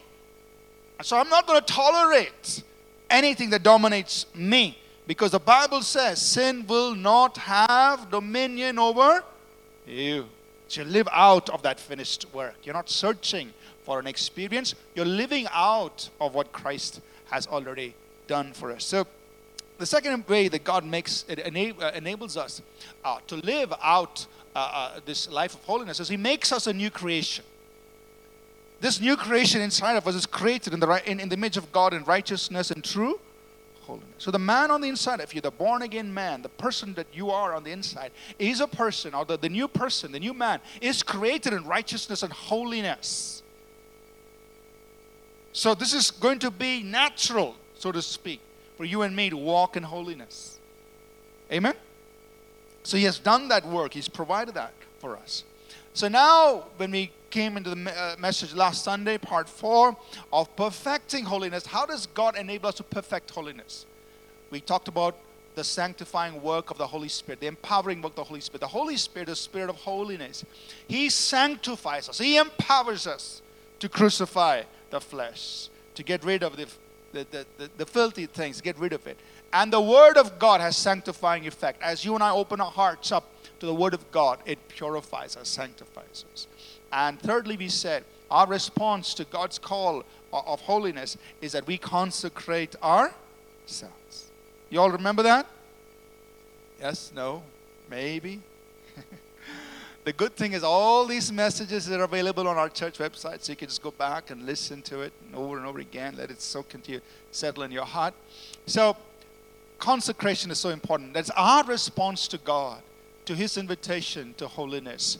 So 1.03 1.19
I'm 1.19 1.29
not 1.29 1.47
going 1.47 1.61
to 1.61 1.67
tolerate 1.67 2.62
anything 3.11 3.50
that 3.50 3.62
dominates 3.62 4.25
me 4.35 4.79
because 5.07 5.33
the 5.33 5.38
Bible 5.38 5.83
says 5.83 6.21
sin 6.21 6.67
will 6.67 6.95
not 6.95 7.37
have 7.37 8.11
dominion 8.11 8.79
over 8.79 9.23
you. 9.87 10.26
So 10.69 10.81
you 10.81 10.88
live 10.88 11.09
out 11.12 11.50
of 11.50 11.62
that 11.62 11.79
finished 11.79 12.26
work. 12.33 12.57
You're 12.65 12.75
not 12.75 12.88
searching 12.88 13.53
for 13.87 14.00
an 14.00 14.07
experience. 14.09 14.75
You're 14.97 15.07
living 15.07 15.47
out 15.52 16.11
of 16.21 16.35
what 16.35 16.50
Christ 16.50 17.00
has 17.31 17.47
already 17.47 17.95
done 18.26 18.52
for 18.52 18.73
us. 18.73 18.85
So, 18.85 19.07
the 19.78 19.87
second 19.87 20.26
way 20.26 20.49
that 20.49 20.64
God 20.64 20.85
makes 20.85 21.25
it 21.28 21.38
uh, 21.38 21.93
enables 21.95 22.37
us 22.37 22.62
uh, 23.05 23.19
to 23.28 23.37
live 23.37 23.73
out 23.81 24.26
uh, 24.55 24.59
uh, 24.59 25.00
this 25.05 25.31
life 25.31 25.55
of 25.55 25.62
holiness 25.64 26.00
is 26.00 26.09
He 26.09 26.16
makes 26.16 26.50
us 26.50 26.66
a 26.66 26.73
new 26.73 26.90
creation. 26.90 27.45
This 28.81 29.00
new 29.00 29.16
creation 29.16 29.62
inside 29.62 29.97
of 29.97 30.09
us 30.09 30.16
is 30.16 30.26
created 30.26 30.75
in 30.75 30.81
the, 30.81 31.11
in, 31.11 31.21
in 31.21 31.28
the 31.28 31.37
image 31.37 31.57
of 31.57 31.71
God 31.73 31.95
in 31.95 32.02
righteousness 32.05 32.71
and 32.71 32.83
true 32.83 33.21
holiness. 33.83 34.09
So 34.19 34.31
the 34.31 34.38
man 34.38 34.71
on 34.71 34.81
the 34.81 34.88
inside 34.88 35.21
of 35.21 35.33
you, 35.33 35.40
the 35.40 35.52
born 35.52 35.83
again 35.83 36.12
man, 36.12 36.43
the 36.43 36.49
person 36.49 36.93
that 36.95 37.07
you 37.12 37.31
are 37.31 37.55
on 37.55 37.62
the 37.62 37.71
inside, 37.71 38.11
is 38.38 38.61
a 38.61 38.66
person, 38.66 39.14
or 39.14 39.25
the, 39.25 39.38
the 39.38 39.49
new 39.49 39.69
person, 39.69 40.11
the 40.11 40.21
new 40.21 40.35
man, 40.35 40.61
is 40.81 41.02
created 41.02 41.52
in 41.52 41.64
righteousness 41.64 42.23
and 42.23 42.33
holiness. 42.33 43.36
So 45.57 45.75
this 45.75 45.95
is 45.95 46.11
going 46.11 46.39
to 46.41 46.51
be 46.51 46.83
natural, 46.83 47.57
so 47.79 47.91
to 47.91 48.03
speak, 48.03 48.43
for 48.77 48.85
you 48.85 49.01
and 49.01 49.17
me 49.17 49.31
to 49.31 49.39
walk 49.39 49.79
in 49.79 49.83
holiness. 49.85 50.59
Amen? 51.51 51.75
So 52.83 52.99
he 52.99 53.05
has 53.05 53.19
done 53.19 53.49
that 53.49 53.65
work, 53.65 53.95
he's 53.95 54.07
provided 54.07 54.55
that 54.57 54.75
for 54.99 55.17
us. 55.17 55.45
So 55.95 56.09
now, 56.09 56.67
when 56.77 56.91
we 56.91 57.11
came 57.31 57.57
into 57.57 57.71
the 57.71 57.91
uh, 57.91 58.17
message 58.19 58.53
last 58.53 58.85
Sunday, 58.85 59.17
part 59.17 59.49
four 59.49 59.97
of 60.31 60.55
perfecting 60.57 61.25
holiness, 61.25 61.65
how 61.65 61.87
does 61.87 62.05
God 62.05 62.37
enable 62.37 62.69
us 62.69 62.75
to 62.75 62.83
perfect 62.83 63.31
holiness? 63.31 63.87
We 64.51 64.61
talked 64.61 64.89
about 64.89 65.17
the 65.55 65.65
sanctifying 65.65 66.43
work 66.43 66.71
of 66.71 66.77
the 66.77 66.87
Holy 66.87 67.09
Spirit, 67.09 67.41
the 67.41 67.47
empowering 67.47 68.03
work 68.03 68.13
of 68.13 68.17
the 68.17 68.25
Holy 68.25 68.43
Spirit. 68.43 68.61
The 68.61 68.67
Holy 68.67 68.99
Spirit, 68.99 69.29
the 69.29 69.37
Spirit 69.37 69.71
of 69.71 69.77
holiness, 69.77 70.45
He 70.87 71.09
sanctifies 71.09 72.11
us, 72.11 72.19
He 72.19 72.37
empowers 72.37 73.07
us 73.07 73.41
to 73.79 73.89
crucify 73.89 74.65
the 74.97 75.00
flesh, 75.00 75.69
to 75.95 76.03
get 76.03 76.25
rid 76.25 76.43
of 76.43 76.57
the, 76.57 76.67
the, 77.12 77.26
the, 77.31 77.47
the, 77.59 77.71
the 77.76 77.87
filthy 77.87 78.26
things, 78.26 78.61
get 78.61 78.79
rid 78.79 78.93
of 78.93 79.07
it. 79.07 79.19
And 79.53 79.73
the 79.73 79.81
Word 79.81 80.17
of 80.17 80.38
God 80.38 80.61
has 80.61 80.76
sanctifying 80.76 81.47
effect. 81.47 81.83
As 81.83 82.05
you 82.05 82.15
and 82.15 82.25
I 82.25 82.31
open 82.31 82.61
our 82.61 82.71
hearts 82.71 83.12
up 83.12 83.25
to 83.61 83.67
the 83.67 83.75
Word 83.75 83.95
of 83.95 84.11
God, 84.11 84.38
it 84.47 84.59
purifies 84.69 85.37
us, 85.37 85.49
sanctifies 85.49 86.25
us. 86.33 86.47
And 86.93 87.21
thirdly, 87.21 87.57
we 87.57 87.69
said 87.69 88.05
our 88.31 88.47
response 88.47 89.15
to 89.15 89.25
God's 89.25 89.59
call 89.59 90.05
of 90.33 90.61
holiness 90.62 91.17
is 91.41 91.53
that 91.53 91.67
we 91.67 91.79
consecrate 91.79 92.75
ourselves. 92.83 94.31
You 94.71 94.81
all 94.81 94.91
remember 94.91 95.23
that? 95.23 95.47
Yes, 96.81 97.12
no, 97.15 97.43
maybe. 97.91 98.41
the 100.07 100.13
good 100.13 100.37
thing 100.37 100.53
is 100.53 100.63
all 100.63 101.05
these 101.05 101.33
messages 101.33 101.91
are 101.91 102.05
available 102.05 102.47
on 102.47 102.57
our 102.57 102.69
church 102.69 102.99
website 102.99 103.43
so 103.43 103.51
you 103.51 103.57
can 103.57 103.67
just 103.67 103.83
go 103.83 103.91
back 103.91 104.31
and 104.31 104.47
listen 104.47 104.81
to 104.83 105.01
it 105.01 105.13
over 105.35 105.57
and 105.57 105.67
over 105.67 105.81
again. 105.81 106.15
Let 106.17 106.31
it 106.31 106.41
soak 106.41 106.77
into 106.77 106.93
you 106.93 107.01
settle 107.33 107.65
in 107.65 107.73
your 107.73 107.85
heart. 107.85 108.15
So 108.67 108.97
consecration 109.81 110.53
is 110.53 110.59
so 110.59 110.69
important. 110.69 111.13
That's 111.13 111.31
our 111.31 111.65
response 111.65 112.29
to 112.29 112.39
god 112.39 112.83
to 113.25 113.35
his 113.35 113.59
invitation 113.59 114.33
to 114.39 114.47
holiness. 114.47 115.19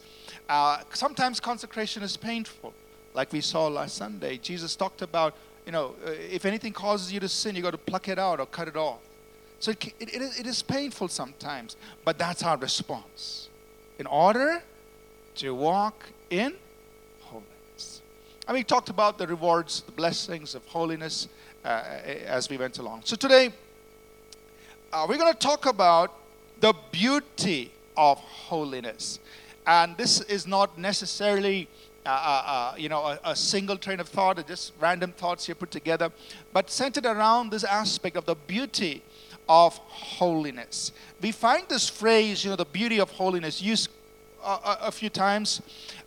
Uh, 0.49 0.79
sometimes 0.95 1.41
consecration 1.41 2.05
is 2.05 2.17
painful. 2.17 2.73
Like 3.13 3.33
we 3.33 3.41
saw 3.41 3.67
last 3.67 3.97
sunday 3.97 4.37
jesus 4.37 4.77
talked 4.77 5.03
about 5.03 5.35
you 5.65 5.73
know 5.73 5.97
uh, 6.07 6.11
if 6.11 6.45
anything 6.45 6.73
causes 6.73 7.13
you 7.13 7.19
to 7.19 7.29
sin 7.29 7.57
you 7.57 7.63
got 7.63 7.73
to 7.73 7.79
pluck 7.79 8.07
it 8.07 8.21
out 8.21 8.39
or 8.39 8.47
cut 8.47 8.69
it 8.69 8.77
off. 8.77 9.01
So 9.59 9.73
it, 9.73 9.85
it, 9.99 10.11
it 10.13 10.47
is 10.47 10.63
painful 10.63 11.09
sometimes 11.09 11.75
but 12.05 12.19
that's 12.19 12.45
our 12.45 12.57
response. 12.57 13.49
In 13.99 14.07
order 14.07 14.63
to 15.37 15.55
walk 15.55 16.07
in 16.31 16.55
holiness. 17.21 18.03
And 18.49 18.57
we 18.57 18.65
talked 18.65 18.89
about 18.89 19.19
the 19.19 19.27
rewards, 19.27 19.83
the 19.83 19.93
blessings 19.93 20.55
of 20.55 20.67
holiness 20.67 21.29
uh, 21.65 21.83
as 22.25 22.49
we 22.49 22.57
went 22.57 22.79
along. 22.79 23.03
So 23.05 23.17
today, 23.17 23.53
uh, 24.93 25.07
we're 25.09 25.19
going 25.19 25.33
to 25.33 25.39
talk 25.39 25.67
about 25.67 26.15
the 26.61 26.73
beauty 26.91 27.71
of 27.97 28.19
holiness. 28.19 29.19
And 29.67 29.97
this 29.97 30.21
is 30.23 30.47
not 30.47 30.79
necessarily 30.79 31.69
uh, 32.05 32.09
uh, 32.09 32.43
uh 32.47 32.75
you 32.79 32.89
know, 32.89 33.05
a, 33.05 33.19
a, 33.25 33.35
single 33.35 33.77
train 33.77 33.99
of 33.99 34.09
thought, 34.09 34.39
or 34.39 34.43
just 34.45 34.73
random 34.79 35.11
thoughts 35.11 35.47
here 35.47 35.57
put 35.57 35.73
together, 35.73 36.13
but 36.53 36.71
centered 36.71 37.05
around 37.05 37.51
this 37.51 37.65
aspect 37.65 38.17
of 38.17 38.25
the 38.27 38.37
beauty 38.37 39.03
of 39.49 39.77
holiness. 39.77 40.93
We 41.21 41.33
find 41.33 41.69
this 41.69 41.89
phrase, 41.89 42.45
you 42.45 42.51
know, 42.51 42.57
the 42.57 42.65
beauty 42.65 43.01
of 43.01 43.11
holiness, 43.11 43.61
used 43.61 43.89
a, 44.47 44.79
a 44.83 44.93
few 44.93 45.11
times 45.11 45.61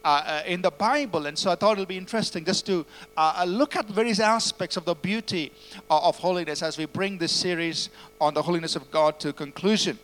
uh, 0.04 0.08
uh, 0.08 0.44
in 0.46 0.62
the 0.62 0.72
Bible, 0.72 1.26
and 1.26 1.38
so 1.38 1.52
I 1.52 1.56
thought 1.56 1.78
it 1.78 1.82
would 1.82 1.90
be 1.90 1.98
interesting 1.98 2.46
just 2.46 2.66
to 2.68 2.86
uh, 3.18 3.40
uh 3.40 3.46
look 3.46 3.76
at 3.76 3.86
various 3.88 4.20
aspects 4.20 4.78
of 4.78 4.86
the 4.86 4.96
beauty 4.96 5.52
uh, 5.90 6.00
of 6.00 6.18
holiness 6.18 6.64
as 6.64 6.78
we 6.78 6.86
bring 6.86 7.18
this 7.18 7.34
series 7.34 7.90
on 8.20 8.34
the 8.34 8.42
holiness 8.42 8.76
of 8.76 8.90
God 8.92 9.20
to 9.20 9.34
conclusion. 9.34 10.00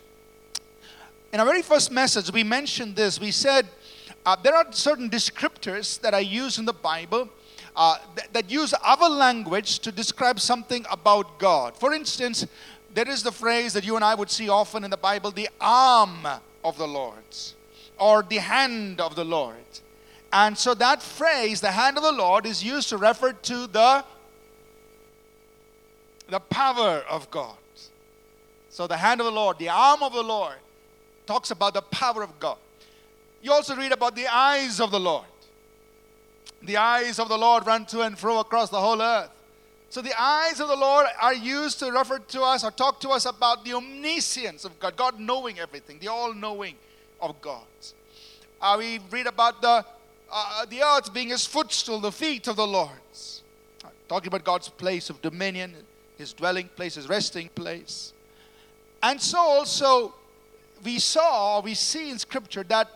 In 1.32 1.40
our 1.40 1.46
very 1.46 1.62
first 1.62 1.90
message, 1.90 2.30
we 2.30 2.44
mentioned 2.44 2.94
this. 2.94 3.18
We 3.18 3.30
said 3.30 3.66
uh, 4.24 4.36
there 4.36 4.54
are 4.54 4.66
certain 4.70 5.08
descriptors 5.08 6.00
that 6.02 6.14
are 6.14 6.20
used 6.20 6.58
in 6.58 6.66
the 6.66 6.72
Bible 6.72 7.28
that, 7.74 8.28
that 8.32 8.50
use 8.50 8.72
our 8.74 9.10
language 9.10 9.80
to 9.80 9.92
describe 9.92 10.40
something 10.40 10.84
about 10.90 11.38
God. 11.38 11.76
For 11.76 11.92
instance, 11.92 12.46
there 12.94 13.08
is 13.08 13.22
the 13.22 13.32
phrase 13.32 13.72
that 13.74 13.84
you 13.84 13.96
and 13.96 14.04
I 14.04 14.14
would 14.14 14.30
see 14.30 14.48
often 14.48 14.84
in 14.84 14.90
the 14.90 14.96
Bible 14.96 15.30
the 15.30 15.48
arm 15.60 16.26
of 16.64 16.78
the 16.78 16.86
Lord's 16.86 17.55
or 17.98 18.22
the 18.22 18.36
hand 18.36 19.00
of 19.00 19.14
the 19.14 19.24
Lord. 19.24 19.56
And 20.32 20.56
so 20.56 20.74
that 20.74 21.02
phrase, 21.02 21.60
the 21.60 21.70
hand 21.70 21.96
of 21.96 22.02
the 22.02 22.12
Lord, 22.12 22.46
is 22.46 22.62
used 22.62 22.88
to 22.90 22.98
refer 22.98 23.32
to 23.32 23.66
the, 23.66 24.04
the 26.28 26.40
power 26.40 27.04
of 27.08 27.30
God. 27.30 27.56
So 28.70 28.86
the 28.86 28.96
hand 28.96 29.20
of 29.20 29.24
the 29.26 29.32
Lord, 29.32 29.58
the 29.58 29.70
arm 29.70 30.02
of 30.02 30.12
the 30.12 30.22
Lord, 30.22 30.56
talks 31.26 31.50
about 31.50 31.74
the 31.74 31.82
power 31.82 32.22
of 32.22 32.38
God. 32.38 32.58
You 33.40 33.52
also 33.52 33.74
read 33.76 33.92
about 33.92 34.14
the 34.14 34.26
eyes 34.26 34.80
of 34.80 34.90
the 34.90 35.00
Lord. 35.00 35.24
The 36.62 36.76
eyes 36.76 37.18
of 37.18 37.28
the 37.28 37.38
Lord 37.38 37.66
run 37.66 37.86
to 37.86 38.02
and 38.02 38.18
fro 38.18 38.40
across 38.40 38.70
the 38.70 38.80
whole 38.80 39.00
earth. 39.00 39.30
So 39.88 40.02
the 40.02 40.20
eyes 40.20 40.60
of 40.60 40.68
the 40.68 40.76
Lord 40.76 41.06
are 41.20 41.32
used 41.32 41.78
to 41.78 41.90
refer 41.90 42.18
to 42.18 42.42
us 42.42 42.64
or 42.64 42.70
talk 42.70 43.00
to 43.00 43.10
us 43.10 43.24
about 43.24 43.64
the 43.64 43.72
omniscience 43.72 44.64
of 44.64 44.78
God, 44.80 44.96
God 44.96 45.20
knowing 45.20 45.58
everything, 45.58 45.98
the 45.98 46.08
all 46.08 46.34
knowing 46.34 46.74
of 47.20 47.40
God. 47.40 47.64
Uh, 48.60 48.76
we 48.78 49.00
read 49.10 49.26
about 49.26 49.60
the, 49.60 49.84
uh, 50.30 50.66
the 50.66 50.82
earth 50.82 51.12
being 51.12 51.28
his 51.28 51.46
footstool, 51.46 52.00
the 52.00 52.12
feet 52.12 52.48
of 52.48 52.56
the 52.56 52.66
Lord. 52.66 52.90
Uh, 53.84 53.88
talking 54.08 54.28
about 54.28 54.44
God's 54.44 54.68
place 54.68 55.10
of 55.10 55.20
dominion, 55.22 55.74
his 56.16 56.32
dwelling 56.32 56.68
place, 56.68 56.94
his 56.94 57.08
resting 57.08 57.48
place. 57.50 58.12
And 59.02 59.20
so 59.20 59.38
also 59.38 60.14
we 60.84 60.98
saw, 60.98 61.60
we 61.60 61.74
see 61.74 62.10
in 62.10 62.18
Scripture 62.18 62.62
that 62.64 62.88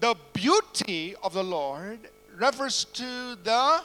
the 0.00 0.14
beauty 0.32 1.14
of 1.22 1.34
the 1.34 1.44
Lord 1.44 1.98
refers 2.36 2.84
to 2.84 3.36
the 3.42 3.82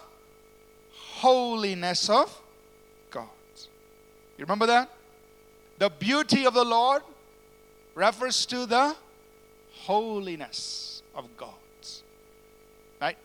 holiness 0.91 2.09
of 2.09 2.39
God. 3.09 3.27
You 4.37 4.45
remember 4.45 4.67
that? 4.67 4.89
The 5.79 5.89
beauty 5.89 6.45
of 6.45 6.53
the 6.53 6.63
Lord 6.63 7.01
refers 7.95 8.45
to 8.47 8.65
the 8.65 8.95
holiness 9.85 11.01
of 11.15 11.25
God. 11.37 11.49
Right? 13.01 13.17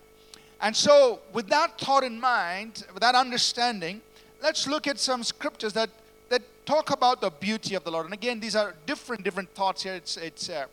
And 0.61 0.75
so, 0.75 1.21
with 1.33 1.49
that 1.49 1.79
thought 1.79 2.03
in 2.03 2.21
mind, 2.21 2.85
with 2.93 3.01
that 3.01 3.15
understanding, 3.15 4.01
let's 4.43 4.67
look 4.67 4.87
at 4.87 4.99
some 4.99 5.23
scriptures 5.23 5.73
that, 5.75 5.89
that 6.31 6.43
talk 6.67 6.91
about 6.91 7.21
the 7.21 7.31
beauty 7.31 7.77
of 7.77 7.85
the 7.85 7.91
Lord. 7.91 8.07
And 8.07 8.15
again, 8.15 8.41
these 8.41 8.57
are 8.57 8.75
different, 8.87 9.23
different 9.23 9.55
thoughts 9.55 9.85
here. 9.85 9.95
It's, 9.95 10.17
it's, 10.17 10.51
uh, 10.51 10.67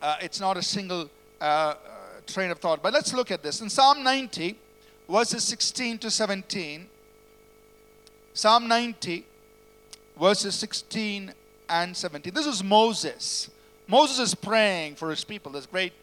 uh, 0.00 0.16
it's 0.22 0.40
not 0.40 0.56
a 0.56 0.62
single 0.62 1.10
uh, 1.40 1.44
uh 1.44 1.74
train 2.26 2.50
of 2.50 2.58
thought. 2.58 2.82
But 2.82 2.92
let's 2.92 3.12
look 3.12 3.30
at 3.32 3.42
this. 3.42 3.60
In 3.60 3.68
Psalm 3.68 4.04
90, 4.04 4.56
verses 5.08 5.42
16 5.44 5.98
to 5.98 6.10
17, 6.10 6.86
Psalm 8.34 8.68
90, 8.68 9.24
verses 10.20 10.54
16 10.54 11.32
and 11.68 11.96
17. 11.96 12.32
This 12.32 12.46
is 12.46 12.62
Moses. 12.62 13.50
Moses 13.88 14.18
is 14.18 14.34
praying 14.34 14.96
for 14.96 15.08
his 15.08 15.24
people. 15.24 15.50
This 15.50 15.64
great 15.64 15.94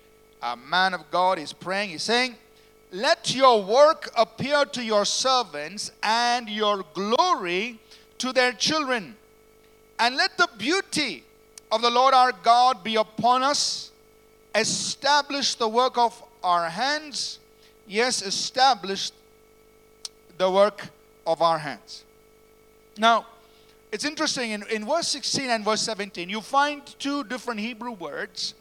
uh, 0.41 0.55
man 0.55 0.95
of 0.95 1.09
God 1.11 1.37
is 1.37 1.53
praying. 1.53 1.91
He's 1.91 2.01
saying, 2.01 2.35
Let 2.91 3.35
your 3.35 3.63
work 3.63 4.09
appear 4.17 4.65
to 4.65 4.83
your 4.83 5.05
servants 5.05 5.91
and 6.01 6.49
your 6.49 6.83
glory 6.95 7.79
to 8.17 8.33
their 8.33 8.53
children. 8.53 9.15
And 9.99 10.17
let 10.17 10.35
the 10.35 10.49
beauty 10.57 11.23
of 11.71 11.83
the 11.83 11.91
Lord 11.91 12.15
our 12.15 12.31
God 12.31 12.83
be 12.83 12.95
upon 12.95 13.43
us. 13.43 13.91
Establish 14.55 15.53
the 15.55 15.67
work 15.67 15.95
of 15.97 16.21
our 16.43 16.69
hands. 16.69 17.37
Yes, 17.87 18.23
establish 18.23 19.11
the 20.39 20.49
work 20.49 20.87
of 21.27 21.41
our 21.41 21.59
hands. 21.59 22.03
Now, 22.97 23.27
it's 23.95 24.03
interesting 24.03 24.51
in, 24.51 24.63
in 24.69 24.85
verse 24.85 25.07
16 25.07 25.49
and 25.49 25.63
verse 25.63 25.79
17, 25.79 26.27
you 26.27 26.41
find 26.41 26.85
two 26.99 27.23
different 27.23 27.61
Hebrew 27.61 27.93
words 27.93 28.53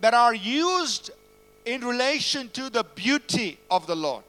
that 0.00 0.14
are 0.14 0.34
used 0.34 1.10
in 1.66 1.84
relation 1.84 2.48
to 2.54 2.70
the 2.70 2.82
beauty 2.82 3.58
of 3.70 3.86
the 3.86 3.94
Lord. 3.94 4.24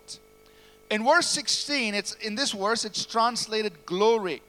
In 0.90 1.06
verse 1.06 1.28
16, 1.28 1.96
it's 1.96 2.16
in 2.16 2.36
this 2.36 2.52
verse, 2.52 2.84
it's 2.84 3.06
translated 3.06 3.86
glory. 3.86 4.42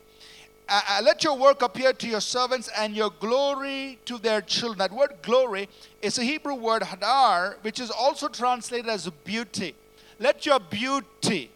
Uh, 0.68 0.80
uh, 0.88 1.00
let 1.04 1.22
your 1.22 1.38
work 1.38 1.62
appear 1.62 1.92
to 1.92 2.08
your 2.08 2.20
servants 2.20 2.68
and 2.76 2.96
your 2.96 3.10
glory 3.20 4.00
to 4.06 4.18
their 4.18 4.40
children. 4.40 4.78
That 4.78 4.90
word 4.90 5.14
glory 5.22 5.68
is 6.02 6.18
a 6.18 6.24
Hebrew 6.24 6.56
word 6.56 6.82
hadar, 6.82 7.62
which 7.62 7.78
is 7.78 7.92
also 7.92 8.26
translated 8.26 8.90
as 8.90 9.08
beauty. 9.22 9.76
Let 10.18 10.46
your 10.46 10.58
beauty 10.58 11.48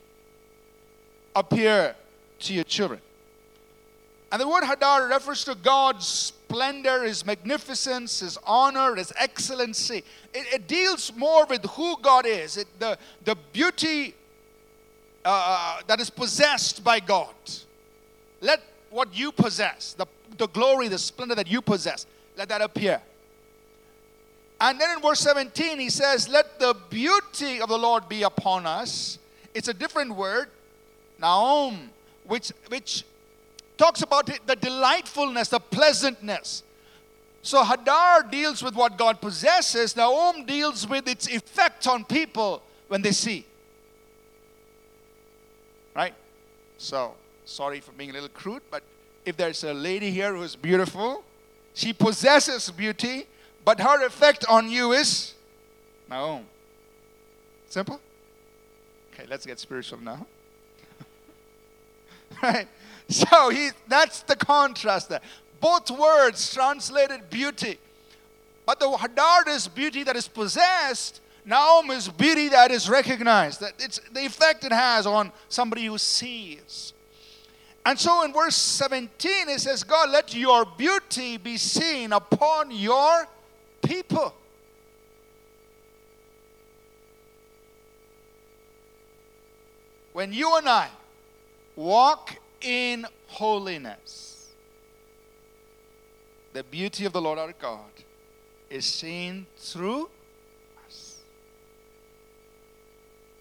appear 1.34 1.96
to 2.38 2.54
your 2.54 2.64
children. 2.64 3.00
And 4.32 4.40
the 4.40 4.46
word 4.46 4.62
Hadar 4.62 5.10
refers 5.10 5.44
to 5.44 5.56
God's 5.56 6.06
splendor, 6.06 7.02
His 7.02 7.26
magnificence, 7.26 8.20
His 8.20 8.38
honor, 8.46 8.94
His 8.94 9.12
excellency. 9.16 10.04
It, 10.32 10.54
it 10.54 10.68
deals 10.68 11.12
more 11.16 11.46
with 11.46 11.64
who 11.70 11.96
God 12.00 12.26
is, 12.26 12.56
it, 12.56 12.68
the, 12.78 12.96
the 13.24 13.36
beauty 13.52 14.14
uh, 15.24 15.28
uh, 15.28 15.82
that 15.86 16.00
is 16.00 16.10
possessed 16.10 16.84
by 16.84 17.00
God. 17.00 17.34
Let 18.40 18.62
what 18.90 19.14
you 19.14 19.32
possess, 19.32 19.94
the, 19.94 20.06
the 20.38 20.48
glory, 20.48 20.88
the 20.88 20.98
splendor 20.98 21.34
that 21.34 21.48
you 21.48 21.60
possess, 21.60 22.06
let 22.36 22.48
that 22.48 22.62
appear. 22.62 23.02
And 24.60 24.80
then 24.80 24.96
in 24.96 25.02
verse 25.02 25.20
17, 25.20 25.78
he 25.78 25.90
says, 25.90 26.28
Let 26.28 26.58
the 26.58 26.76
beauty 26.90 27.60
of 27.60 27.68
the 27.68 27.78
Lord 27.78 28.08
be 28.08 28.22
upon 28.22 28.66
us. 28.66 29.18
It's 29.54 29.68
a 29.68 29.74
different 29.74 30.14
word, 30.14 30.48
Naom, 31.20 31.88
which, 32.24 32.52
which 32.68 33.04
talks 33.80 34.02
about 34.02 34.30
the 34.46 34.56
delightfulness, 34.56 35.48
the 35.48 35.58
pleasantness. 35.58 36.62
So 37.40 37.64
Hadar 37.64 38.30
deals 38.30 38.62
with 38.62 38.74
what 38.74 38.98
God 38.98 39.22
possesses, 39.22 39.94
Naom 39.94 40.46
deals 40.46 40.86
with 40.86 41.08
its 41.08 41.26
effect 41.26 41.86
on 41.86 42.04
people 42.04 42.62
when 42.88 43.00
they 43.00 43.12
see. 43.12 43.46
Right? 45.96 46.12
So, 46.76 47.14
sorry 47.46 47.80
for 47.80 47.92
being 47.92 48.10
a 48.10 48.12
little 48.12 48.28
crude, 48.28 48.62
but 48.70 48.82
if 49.24 49.38
there's 49.38 49.64
a 49.64 49.72
lady 49.72 50.10
here 50.10 50.34
who 50.34 50.42
is 50.42 50.56
beautiful, 50.56 51.24
she 51.72 51.94
possesses 51.94 52.70
beauty, 52.70 53.26
but 53.64 53.80
her 53.80 54.04
effect 54.04 54.44
on 54.46 54.70
you 54.70 54.92
is 54.92 55.32
Naom. 56.10 56.42
Simple? 57.70 57.98
Okay, 59.14 59.24
let's 59.30 59.46
get 59.46 59.58
spiritual 59.58 60.00
now. 60.00 60.26
right? 62.42 62.68
So 63.30 63.50
he, 63.50 63.70
that's 63.88 64.22
the 64.22 64.36
contrast 64.36 65.08
there. 65.08 65.20
Both 65.60 65.90
words 65.90 66.54
translated 66.54 67.28
beauty. 67.28 67.78
But 68.64 68.78
the 68.78 68.86
hadar 68.86 69.48
is 69.48 69.66
beauty 69.66 70.04
that 70.04 70.14
is 70.14 70.28
possessed. 70.28 71.20
Naom 71.46 71.90
is 71.90 72.08
beauty 72.08 72.48
that 72.50 72.70
is 72.70 72.88
recognized. 72.88 73.60
That 73.60 73.72
it's 73.80 73.98
the 74.12 74.24
effect 74.24 74.64
it 74.64 74.72
has 74.72 75.06
on 75.06 75.32
somebody 75.48 75.86
who 75.86 75.98
sees. 75.98 76.92
And 77.84 77.98
so 77.98 78.22
in 78.22 78.32
verse 78.32 78.54
17 78.54 79.48
it 79.48 79.60
says, 79.60 79.82
God, 79.82 80.10
let 80.10 80.32
your 80.32 80.64
beauty 80.64 81.36
be 81.36 81.56
seen 81.56 82.12
upon 82.12 82.70
your 82.70 83.26
people. 83.82 84.34
When 90.12 90.32
you 90.32 90.56
and 90.56 90.68
I 90.68 90.88
walk 91.74 92.36
in 92.60 93.06
holiness. 93.28 94.48
The 96.52 96.62
beauty 96.64 97.04
of 97.04 97.12
the 97.12 97.20
Lord 97.20 97.38
our 97.38 97.52
God 97.52 97.90
is 98.68 98.84
seen 98.84 99.46
through 99.56 100.08
us. 100.86 101.18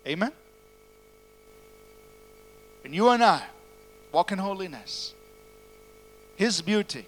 Amen? 0.07 0.31
When 2.83 2.93
you 2.93 3.09
and 3.09 3.23
I 3.23 3.43
walk 4.11 4.31
in 4.31 4.39
holiness, 4.39 5.13
His 6.35 6.61
beauty 6.61 7.05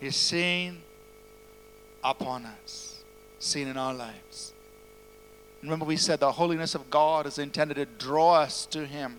is 0.00 0.16
seen 0.16 0.82
upon 2.02 2.46
us, 2.46 3.02
seen 3.38 3.68
in 3.68 3.76
our 3.76 3.94
lives. 3.94 4.52
Remember, 5.62 5.84
we 5.84 5.96
said 5.96 6.20
the 6.20 6.32
holiness 6.32 6.74
of 6.74 6.88
God 6.88 7.26
is 7.26 7.38
intended 7.38 7.74
to 7.74 7.84
draw 7.84 8.34
us 8.34 8.64
to 8.66 8.86
Him 8.86 9.18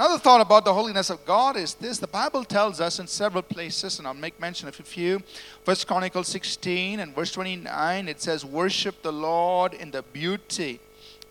Another 0.00 0.18
thought 0.18 0.40
about 0.40 0.64
the 0.64 0.72
holiness 0.72 1.10
of 1.10 1.22
God 1.26 1.58
is 1.58 1.74
this 1.74 1.98
the 1.98 2.06
Bible 2.06 2.42
tells 2.42 2.80
us 2.80 2.98
in 2.98 3.06
several 3.06 3.42
places, 3.42 3.98
and 3.98 4.08
I'll 4.08 4.14
make 4.14 4.40
mention 4.40 4.66
of 4.66 4.80
a 4.80 4.82
few. 4.82 5.22
First 5.62 5.86
Chronicles 5.86 6.26
16 6.28 7.00
and 7.00 7.14
verse 7.14 7.30
29, 7.32 8.08
it 8.08 8.18
says, 8.18 8.42
Worship 8.42 9.02
the 9.02 9.12
Lord 9.12 9.74
in 9.74 9.90
the 9.90 10.00
beauty 10.00 10.80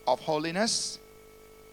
of 0.08 0.20
holiness. 0.20 1.00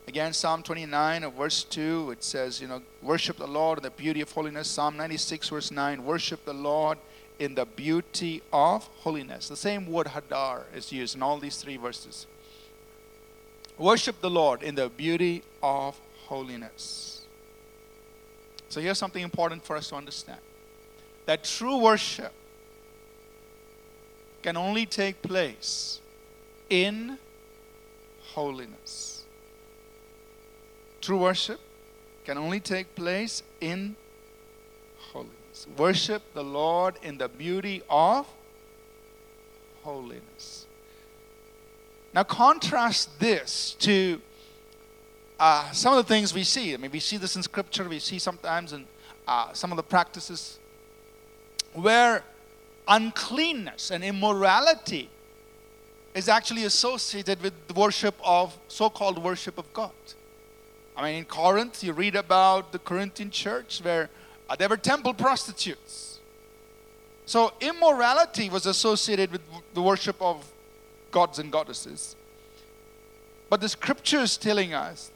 Again, 0.08 0.32
Psalm 0.32 0.62
29 0.62 1.24
of 1.24 1.34
verse 1.34 1.64
2, 1.64 2.12
it 2.12 2.24
says, 2.24 2.62
you 2.62 2.66
know, 2.66 2.80
worship 3.02 3.36
the 3.36 3.46
Lord 3.46 3.80
in 3.80 3.82
the 3.82 3.90
beauty 3.90 4.22
of 4.22 4.32
holiness. 4.32 4.66
Psalm 4.66 4.96
96, 4.96 5.50
verse 5.50 5.70
9, 5.70 6.02
worship 6.02 6.46
the 6.46 6.54
Lord 6.54 6.96
in 7.38 7.56
the 7.56 7.66
beauty 7.66 8.40
of 8.54 8.86
holiness. 9.00 9.50
The 9.50 9.56
same 9.56 9.86
word 9.92 10.06
hadar 10.06 10.62
is 10.74 10.90
used 10.92 11.14
in 11.14 11.22
all 11.22 11.38
these 11.38 11.58
three 11.58 11.76
verses. 11.76 12.26
Worship 13.76 14.22
the 14.22 14.30
Lord 14.30 14.62
in 14.62 14.76
the 14.76 14.88
beauty 14.88 15.42
of 15.62 16.00
holiness. 16.26 17.22
So 18.68 18.80
here's 18.80 18.98
something 18.98 19.22
important 19.22 19.64
for 19.64 19.76
us 19.76 19.88
to 19.88 19.94
understand 19.94 20.40
that 21.24 21.44
true 21.44 21.78
worship 21.78 22.32
can 24.42 24.56
only 24.56 24.86
take 24.86 25.22
place 25.22 26.00
in 26.70 27.18
holiness. 28.32 29.24
True 31.00 31.18
worship 31.18 31.60
can 32.24 32.38
only 32.38 32.60
take 32.60 32.94
place 32.94 33.42
in 33.60 33.96
holiness. 35.12 35.66
Worship 35.76 36.34
the 36.34 36.44
Lord 36.44 36.96
in 37.02 37.18
the 37.18 37.28
beauty 37.28 37.82
of 37.88 38.26
holiness. 39.82 40.66
Now, 42.12 42.24
contrast 42.24 43.18
this 43.20 43.76
to 43.80 44.20
uh, 45.38 45.70
some 45.72 45.96
of 45.96 46.06
the 46.06 46.08
things 46.14 46.32
we 46.32 46.44
see. 46.44 46.74
I 46.74 46.76
mean, 46.76 46.90
we 46.90 47.00
see 47.00 47.16
this 47.16 47.36
in 47.36 47.42
Scripture, 47.42 47.88
we 47.88 47.98
see 47.98 48.18
sometimes 48.18 48.72
in 48.72 48.86
uh, 49.28 49.52
some 49.52 49.70
of 49.72 49.76
the 49.76 49.82
practices 49.82 50.58
where 51.74 52.22
uncleanness 52.88 53.90
and 53.90 54.02
immorality 54.02 55.10
is 56.14 56.28
actually 56.28 56.64
associated 56.64 57.42
with 57.42 57.52
the 57.68 57.74
worship 57.74 58.14
of 58.24 58.56
so 58.68 58.88
called 58.88 59.22
worship 59.22 59.58
of 59.58 59.70
God. 59.74 59.90
I 60.96 61.02
mean, 61.02 61.14
in 61.16 61.24
Corinth, 61.26 61.84
you 61.84 61.92
read 61.92 62.16
about 62.16 62.72
the 62.72 62.78
Corinthian 62.78 63.30
church 63.30 63.80
where 63.82 64.08
uh, 64.48 64.56
there 64.56 64.68
were 64.68 64.78
temple 64.78 65.12
prostitutes. 65.12 66.18
So, 67.26 67.52
immorality 67.60 68.48
was 68.48 68.64
associated 68.66 69.32
with 69.32 69.42
the 69.74 69.82
worship 69.82 70.16
of 70.20 70.50
gods 71.10 71.38
and 71.38 71.52
goddesses. 71.52 72.16
But 73.50 73.60
the 73.60 73.68
scripture 73.68 74.20
is 74.20 74.36
telling 74.36 74.74
us 74.74 75.10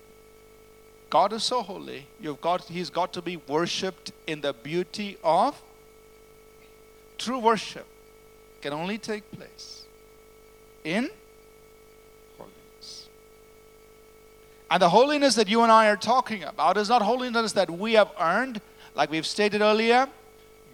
God 1.11 1.33
is 1.33 1.43
so 1.43 1.63
holy, 1.63 2.07
you've 2.21 2.41
got, 2.41 2.63
He's 2.63 2.89
got 2.89 3.13
to 3.15 3.23
be 3.23 3.37
worshipped 3.37 4.13
in 4.29 4.41
the 4.41 4.53
beauty 4.53 5.19
of 5.25 5.61
true 7.19 7.39
worship 7.39 7.87
can 8.63 8.73
only 8.73 8.97
take 8.97 9.31
place 9.33 9.85
in 10.85 11.11
holiness. 12.39 13.09
And 14.71 14.81
the 14.81 14.89
holiness 14.89 15.35
that 15.35 15.49
you 15.49 15.63
and 15.63 15.73
I 15.73 15.89
are 15.89 15.97
talking 15.97 16.45
about 16.45 16.77
is 16.77 16.89
not 16.89 17.03
holiness 17.03 17.53
that 17.53 17.71
we 17.71 17.95
have 17.95 18.11
earned, 18.19 18.61
like 18.95 19.11
we've 19.11 19.27
stated 19.27 19.61
earlier. 19.61 20.09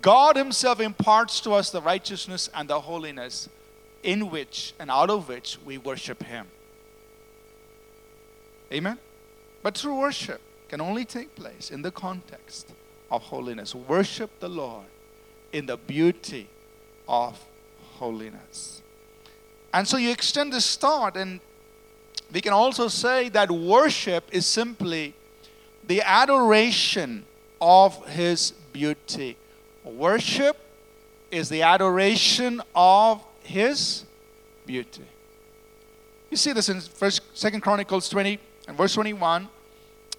God 0.03 0.37
Himself 0.37 0.81
imparts 0.81 1.40
to 1.40 1.53
us 1.53 1.70
the 1.70 1.81
righteousness 1.81 2.51
and 2.55 2.68
the 2.68 2.81
holiness 2.81 3.49
in 4.03 4.31
which 4.31 4.75
and 4.79 4.90
out 4.90 5.11
of 5.11 5.29
which 5.29 5.59
we 5.64 5.79
worship 5.79 6.22
Him. 6.22 6.46
Amen? 8.72 8.99
But 9.66 9.74
true 9.74 9.98
worship 9.98 10.40
can 10.68 10.81
only 10.81 11.05
take 11.05 11.35
place 11.35 11.72
in 11.72 11.83
the 11.83 11.90
context 11.90 12.72
of 13.11 13.20
holiness. 13.20 13.74
Worship 13.74 14.31
the 14.38 14.48
Lord 14.48 14.87
in 15.52 15.66
the 15.66 15.76
beauty 15.76 16.46
of 17.09 17.44
holiness. 17.94 18.81
And 19.74 19.88
so 19.88 19.96
you 19.96 20.12
extend 20.12 20.52
this 20.52 20.76
thought, 20.76 21.16
and 21.16 21.40
we 22.33 22.40
can 22.40 22.52
also 22.52 22.87
say 22.87 23.29
that 23.31 23.50
worship 23.50 24.29
is 24.31 24.46
simply 24.46 25.14
the 25.85 26.00
adoration 26.00 27.24
of 27.61 28.07
His 28.07 28.52
beauty. 28.72 29.37
Worship 29.83 30.57
is 31.33 31.48
the 31.48 31.62
adoration 31.62 32.62
of 32.72 33.20
His 33.42 34.05
beauty. 34.64 35.07
You 36.31 36.37
see 36.37 36.52
this 36.52 36.68
in 36.68 36.81
First, 36.83 37.22
Second 37.35 37.62
Chronicles 37.62 38.09
20 38.09 38.38
and 38.68 38.76
verse 38.76 38.94
21. 38.94 39.48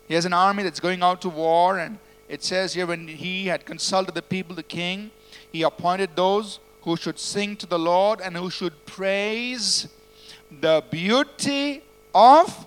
He 0.08 0.14
has 0.14 0.26
an 0.26 0.34
army 0.34 0.64
that's 0.64 0.80
going 0.80 1.04
out 1.04 1.22
to 1.22 1.30
war, 1.30 1.80
and 1.80 2.00
it 2.30 2.44
says 2.44 2.74
here 2.74 2.86
when 2.86 3.08
he 3.08 3.48
had 3.48 3.66
consulted 3.66 4.16
the 4.16 4.22
people, 4.22 4.56
the 4.56 4.64
king, 4.64 5.12
he 5.52 5.64
appointed 5.64 6.12
those 6.16 6.60
who 6.82 6.96
should 6.96 7.20
sing 7.20 7.56
to 7.58 7.66
the 7.66 7.80
Lord 7.80 8.22
and 8.22 8.36
who 8.36 8.50
should 8.50 8.86
praise 8.86 9.88
the 10.62 10.84
beauty 10.90 11.82
of 12.16 12.66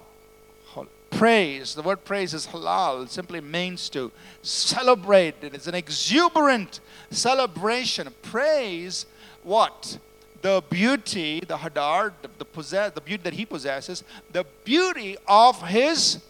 praise. 1.10 1.74
The 1.74 1.82
word 1.82 2.04
praise 2.04 2.32
is 2.34 2.46
halal. 2.46 3.04
It 3.04 3.10
simply 3.10 3.40
means 3.40 3.88
to 3.90 4.10
celebrate. 4.42 5.34
It 5.42 5.54
is 5.54 5.66
an 5.66 5.74
exuberant 5.74 6.80
celebration. 7.10 8.08
Praise 8.22 9.06
what? 9.42 9.98
The 10.42 10.62
beauty, 10.70 11.40
the 11.40 11.58
hadar, 11.58 12.12
the, 12.22 12.30
the, 12.38 12.44
possess, 12.44 12.92
the 12.92 13.00
beauty 13.00 13.22
that 13.24 13.34
he 13.34 13.44
possesses, 13.44 14.02
the 14.32 14.44
beauty 14.64 15.16
of 15.28 15.66
his 15.68 16.20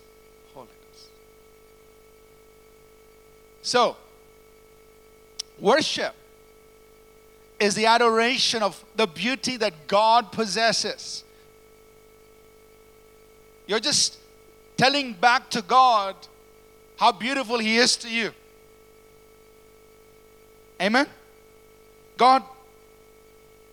So, 3.62 3.96
worship 5.58 6.14
is 7.58 7.74
the 7.74 7.86
adoration 7.86 8.62
of 8.62 8.82
the 8.96 9.06
beauty 9.06 9.56
that 9.58 9.86
God 9.86 10.32
possesses. 10.32 11.24
You're 13.66 13.80
just 13.80 14.18
telling 14.76 15.12
back 15.12 15.50
to 15.50 15.62
God 15.62 16.16
how 16.96 17.12
beautiful 17.12 17.58
He 17.58 17.76
is 17.76 17.96
to 17.98 18.08
you. 18.08 18.32
Amen? 20.80 21.06
God, 22.16 22.42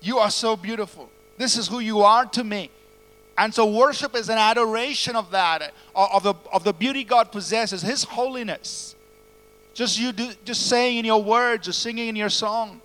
you 0.01 0.19
are 0.19 0.29
so 0.29 0.57
beautiful. 0.57 1.09
This 1.37 1.57
is 1.57 1.67
who 1.67 1.79
you 1.79 2.01
are 2.01 2.25
to 2.25 2.43
me. 2.43 2.69
And 3.37 3.53
so 3.53 3.65
worship 3.65 4.15
is 4.15 4.29
an 4.29 4.37
adoration 4.37 5.15
of 5.15 5.31
that, 5.31 5.73
uh, 5.95 6.07
of 6.11 6.23
the, 6.23 6.33
of 6.51 6.63
the 6.63 6.73
beauty 6.73 7.03
God 7.03 7.31
possesses, 7.31 7.81
His 7.81 8.03
holiness. 8.03 8.95
Just 9.77 9.99
you 9.99 10.11
do, 10.11 10.31
just 10.43 10.65
saying 10.65 10.97
in 10.97 11.05
your 11.05 11.23
words 11.23 11.67
or 11.67 11.71
singing 11.71 12.07
in 12.07 12.15
your 12.15 12.31
song. 12.31 12.81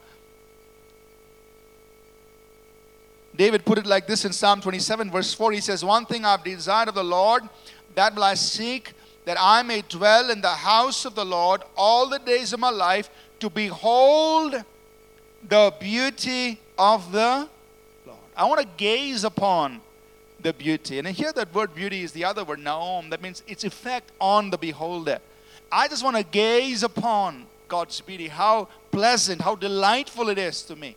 David 3.34 3.64
put 3.64 3.78
it 3.78 3.86
like 3.86 4.06
this 4.06 4.26
in 4.26 4.32
Psalm 4.34 4.60
27, 4.60 5.10
verse 5.10 5.32
4. 5.32 5.52
He 5.52 5.62
says, 5.62 5.82
One 5.82 6.04
thing 6.04 6.26
I've 6.26 6.44
desired 6.44 6.88
of 6.90 6.94
the 6.94 7.02
Lord, 7.02 7.44
that 7.94 8.14
will 8.14 8.24
I 8.24 8.34
seek, 8.34 8.92
that 9.24 9.38
I 9.40 9.62
may 9.62 9.80
dwell 9.88 10.28
in 10.30 10.42
the 10.42 10.48
house 10.48 11.06
of 11.06 11.14
the 11.14 11.24
Lord 11.24 11.62
all 11.78 12.10
the 12.10 12.18
days 12.18 12.52
of 12.52 12.60
my 12.60 12.68
life, 12.68 13.08
to 13.40 13.48
behold 13.48 14.62
the 15.48 15.72
beauty 15.80 16.60
of 16.76 17.10
the 17.10 17.48
Lord. 18.04 18.18
I 18.36 18.44
want 18.44 18.60
to 18.60 18.68
gaze 18.76 19.24
upon 19.24 19.80
the 20.42 20.52
beauty. 20.52 20.98
And 20.98 21.08
here 21.08 21.32
that 21.32 21.54
word 21.54 21.74
beauty 21.74 22.02
is 22.02 22.12
the 22.12 22.26
other 22.26 22.44
word, 22.44 22.58
naom. 22.58 23.08
That 23.08 23.22
means 23.22 23.42
its 23.46 23.64
effect 23.64 24.12
on 24.20 24.50
the 24.50 24.58
beholder. 24.58 25.20
I 25.74 25.88
just 25.88 26.04
want 26.04 26.16
to 26.18 26.22
gaze 26.22 26.82
upon 26.82 27.46
God's 27.66 27.98
beauty, 28.02 28.28
how 28.28 28.68
pleasant, 28.90 29.40
how 29.40 29.54
delightful 29.54 30.28
it 30.28 30.36
is 30.36 30.60
to 30.64 30.76
me. 30.76 30.94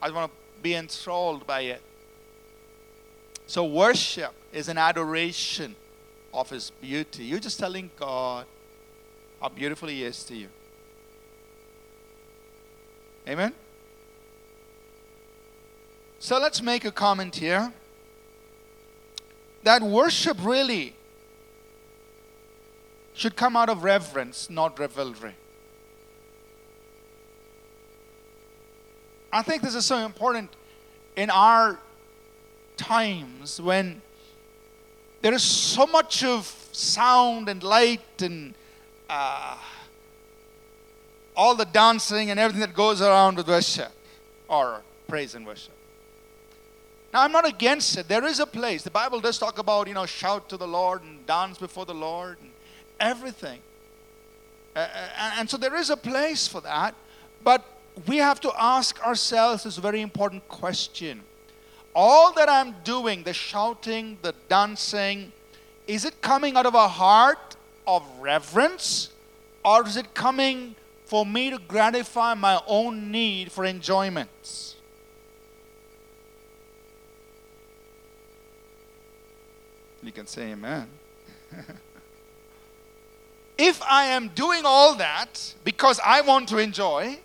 I 0.00 0.12
want 0.12 0.30
to 0.30 0.62
be 0.62 0.74
enthralled 0.74 1.44
by 1.44 1.62
it. 1.62 1.82
So, 3.48 3.64
worship 3.64 4.32
is 4.52 4.68
an 4.68 4.78
adoration 4.78 5.74
of 6.32 6.48
His 6.48 6.70
beauty. 6.70 7.24
You're 7.24 7.40
just 7.40 7.58
telling 7.58 7.90
God 7.98 8.46
how 9.40 9.48
beautiful 9.48 9.88
He 9.88 10.04
is 10.04 10.22
to 10.24 10.36
you. 10.36 10.48
Amen? 13.26 13.52
So, 16.20 16.38
let's 16.38 16.62
make 16.62 16.84
a 16.84 16.92
comment 16.92 17.34
here 17.34 17.72
that 19.64 19.82
worship 19.82 20.36
really 20.40 20.94
should 23.18 23.34
come 23.34 23.56
out 23.56 23.68
of 23.68 23.82
reverence, 23.82 24.48
not 24.48 24.78
revelry. 24.78 25.34
I 29.32 29.42
think 29.42 29.62
this 29.62 29.74
is 29.74 29.84
so 29.84 29.98
important 29.98 30.50
in 31.16 31.28
our 31.28 31.80
times 32.76 33.60
when 33.60 34.00
there 35.20 35.34
is 35.34 35.42
so 35.42 35.84
much 35.86 36.22
of 36.22 36.46
sound 36.70 37.48
and 37.48 37.60
light 37.64 38.22
and 38.22 38.54
uh, 39.10 39.56
all 41.36 41.56
the 41.56 41.64
dancing 41.64 42.30
and 42.30 42.38
everything 42.38 42.60
that 42.60 42.72
goes 42.72 43.02
around 43.02 43.36
with 43.36 43.48
worship 43.48 43.90
or 44.46 44.82
praise 45.08 45.34
and 45.34 45.44
worship. 45.44 45.74
Now, 47.12 47.22
I'm 47.22 47.32
not 47.32 47.48
against 47.48 47.98
it. 47.98 48.06
There 48.06 48.24
is 48.24 48.38
a 48.38 48.46
place. 48.46 48.84
The 48.84 48.90
Bible 48.90 49.20
does 49.20 49.38
talk 49.38 49.58
about, 49.58 49.88
you 49.88 49.94
know, 49.94 50.06
shout 50.06 50.48
to 50.50 50.56
the 50.56 50.68
Lord 50.68 51.02
and 51.02 51.26
dance 51.26 51.58
before 51.58 51.84
the 51.84 51.94
Lord. 51.94 52.38
And 52.40 52.50
everything. 53.00 53.60
Uh, 54.74 54.86
and 55.38 55.48
so 55.50 55.56
there 55.56 55.74
is 55.74 55.90
a 55.90 55.96
place 55.96 56.46
for 56.46 56.60
that, 56.60 56.94
but 57.42 57.64
we 58.06 58.18
have 58.18 58.40
to 58.40 58.52
ask 58.56 59.04
ourselves 59.04 59.64
this 59.64 59.76
very 59.76 60.00
important 60.00 60.46
question. 60.48 61.22
All 61.94 62.32
that 62.34 62.48
I'm 62.48 62.76
doing, 62.84 63.24
the 63.24 63.32
shouting, 63.32 64.18
the 64.22 64.34
dancing, 64.48 65.32
is 65.86 66.04
it 66.04 66.20
coming 66.20 66.56
out 66.56 66.66
of 66.66 66.74
a 66.74 66.86
heart 66.86 67.56
of 67.86 68.04
reverence 68.20 69.10
or 69.64 69.86
is 69.86 69.96
it 69.96 70.14
coming 70.14 70.74
for 71.06 71.26
me 71.26 71.50
to 71.50 71.58
gratify 71.58 72.34
my 72.34 72.60
own 72.66 73.10
need 73.10 73.50
for 73.50 73.64
enjoyment? 73.64 74.76
You 80.02 80.12
can 80.12 80.26
say 80.26 80.52
amen. 80.52 80.88
If 83.58 83.82
I 83.82 84.04
am 84.04 84.28
doing 84.28 84.62
all 84.64 84.94
that 84.94 85.54
because 85.64 85.98
I 86.04 86.20
want 86.20 86.48
to 86.50 86.58
enjoy, 86.58 87.18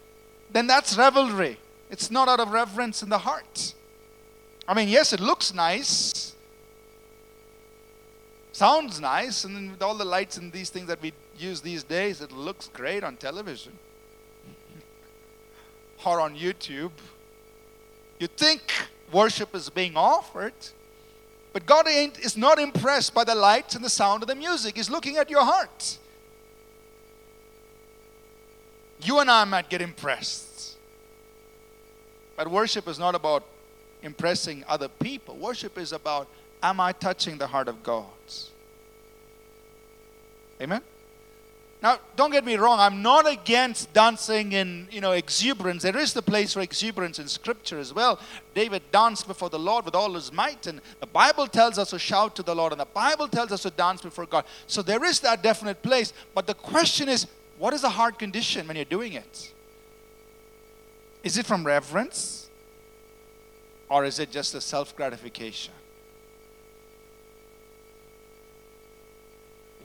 then 0.51 0.65
that's 0.65 0.97
revelry. 0.97 1.59
It's 1.91 2.09
not 2.09 2.27
out 2.27 2.39
of 2.39 2.49
reverence 2.49 3.03
in 3.03 3.09
the 3.09 3.19
heart. 3.19 3.75
I 4.67 4.73
mean, 4.73 4.89
yes, 4.89 5.13
it 5.13 5.19
looks 5.19 5.53
nice, 5.53 6.33
sounds 8.51 8.99
nice, 8.99 9.43
and 9.43 9.71
with 9.71 9.81
all 9.83 9.93
the 9.93 10.05
lights 10.05 10.37
and 10.37 10.51
these 10.51 10.71
things 10.71 10.87
that 10.87 11.01
we 11.01 11.13
use 11.37 11.61
these 11.61 11.83
days, 11.83 12.21
it 12.21 12.31
looks 12.31 12.67
great 12.69 13.03
on 13.03 13.17
television 13.17 13.77
or 16.05 16.19
on 16.19 16.35
YouTube. 16.35 16.91
You 18.19 18.27
think 18.27 18.61
worship 19.11 19.53
is 19.53 19.69
being 19.69 19.95
offered, 19.95 20.53
but 21.51 21.67
God 21.67 21.85
is 21.87 22.35
not 22.37 22.57
impressed 22.57 23.13
by 23.13 23.23
the 23.23 23.35
lights 23.35 23.75
and 23.75 23.85
the 23.85 23.89
sound 23.89 24.23
of 24.23 24.29
the 24.29 24.35
music. 24.35 24.77
He's 24.77 24.89
looking 24.89 25.17
at 25.17 25.29
your 25.29 25.43
heart 25.43 25.99
you 29.05 29.19
and 29.19 29.29
I 29.29 29.43
might 29.43 29.69
get 29.69 29.81
impressed. 29.81 30.77
But 32.35 32.49
worship 32.49 32.87
is 32.87 32.97
not 32.97 33.15
about 33.15 33.43
impressing 34.01 34.63
other 34.67 34.87
people. 34.87 35.35
Worship 35.35 35.77
is 35.77 35.91
about 35.91 36.27
am 36.61 36.79
I 36.79 36.91
touching 36.93 37.37
the 37.37 37.47
heart 37.47 37.67
of 37.67 37.83
God? 37.83 38.05
Amen? 40.61 40.81
Now, 41.81 41.99
don't 42.15 42.31
get 42.31 42.45
me 42.45 42.55
wrong, 42.55 42.79
I'm 42.79 43.01
not 43.01 43.29
against 43.29 43.91
dancing 43.91 44.53
in, 44.53 44.87
you 44.89 45.01
know, 45.01 45.11
exuberance. 45.11 45.83
There 45.83 45.97
is 45.97 46.13
the 46.13 46.21
place 46.21 46.53
for 46.53 46.61
exuberance 46.61 47.19
in 47.19 47.27
scripture 47.27 47.77
as 47.77 47.93
well. 47.93 48.21
David 48.53 48.83
danced 48.93 49.27
before 49.27 49.49
the 49.49 49.59
Lord 49.59 49.83
with 49.83 49.93
all 49.93 50.13
his 50.13 50.31
might, 50.31 50.65
and 50.65 50.79
the 51.01 51.07
Bible 51.07 51.45
tells 51.45 51.77
us 51.77 51.89
to 51.89 51.99
shout 51.99 52.37
to 52.37 52.43
the 52.43 52.55
Lord, 52.55 52.71
and 52.71 52.79
the 52.79 52.85
Bible 52.85 53.27
tells 53.27 53.51
us 53.51 53.63
to 53.63 53.69
dance 53.69 54.01
before 54.01 54.25
God. 54.25 54.45
So 54.65 54.81
there 54.81 55.03
is 55.03 55.19
that 55.19 55.43
definite 55.43 55.83
place. 55.83 56.13
But 56.33 56.47
the 56.47 56.53
question 56.53 57.09
is, 57.09 57.27
what 57.57 57.73
is 57.73 57.83
a 57.83 57.89
heart 57.89 58.19
condition 58.19 58.67
when 58.67 58.75
you're 58.75 58.85
doing 58.85 59.13
it? 59.13 59.53
Is 61.23 61.37
it 61.37 61.45
from 61.45 61.65
reverence? 61.65 62.49
Or 63.89 64.05
is 64.05 64.19
it 64.19 64.31
just 64.31 64.55
a 64.55 64.61
self 64.61 64.95
gratification? 64.95 65.73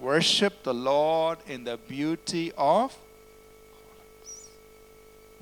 Worship 0.00 0.62
the 0.62 0.74
Lord 0.74 1.38
in 1.46 1.64
the 1.64 1.76
beauty 1.76 2.52
of 2.56 2.96
holiness. 3.72 4.48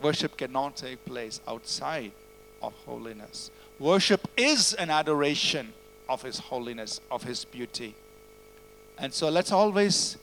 Worship 0.00 0.36
cannot 0.36 0.76
take 0.76 1.04
place 1.04 1.40
outside 1.46 2.12
of 2.62 2.72
holiness. 2.86 3.50
Worship 3.78 4.26
is 4.36 4.72
an 4.74 4.90
adoration 4.90 5.72
of 6.08 6.22
His 6.22 6.38
holiness, 6.38 7.00
of 7.10 7.22
His 7.22 7.44
beauty. 7.44 7.94
And 8.98 9.12
so 9.12 9.28
let's 9.28 9.52
always 9.52 10.16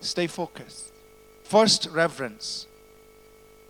stay 0.00 0.26
focused. 0.26 0.89
First, 1.50 1.88
reverence. 1.90 2.68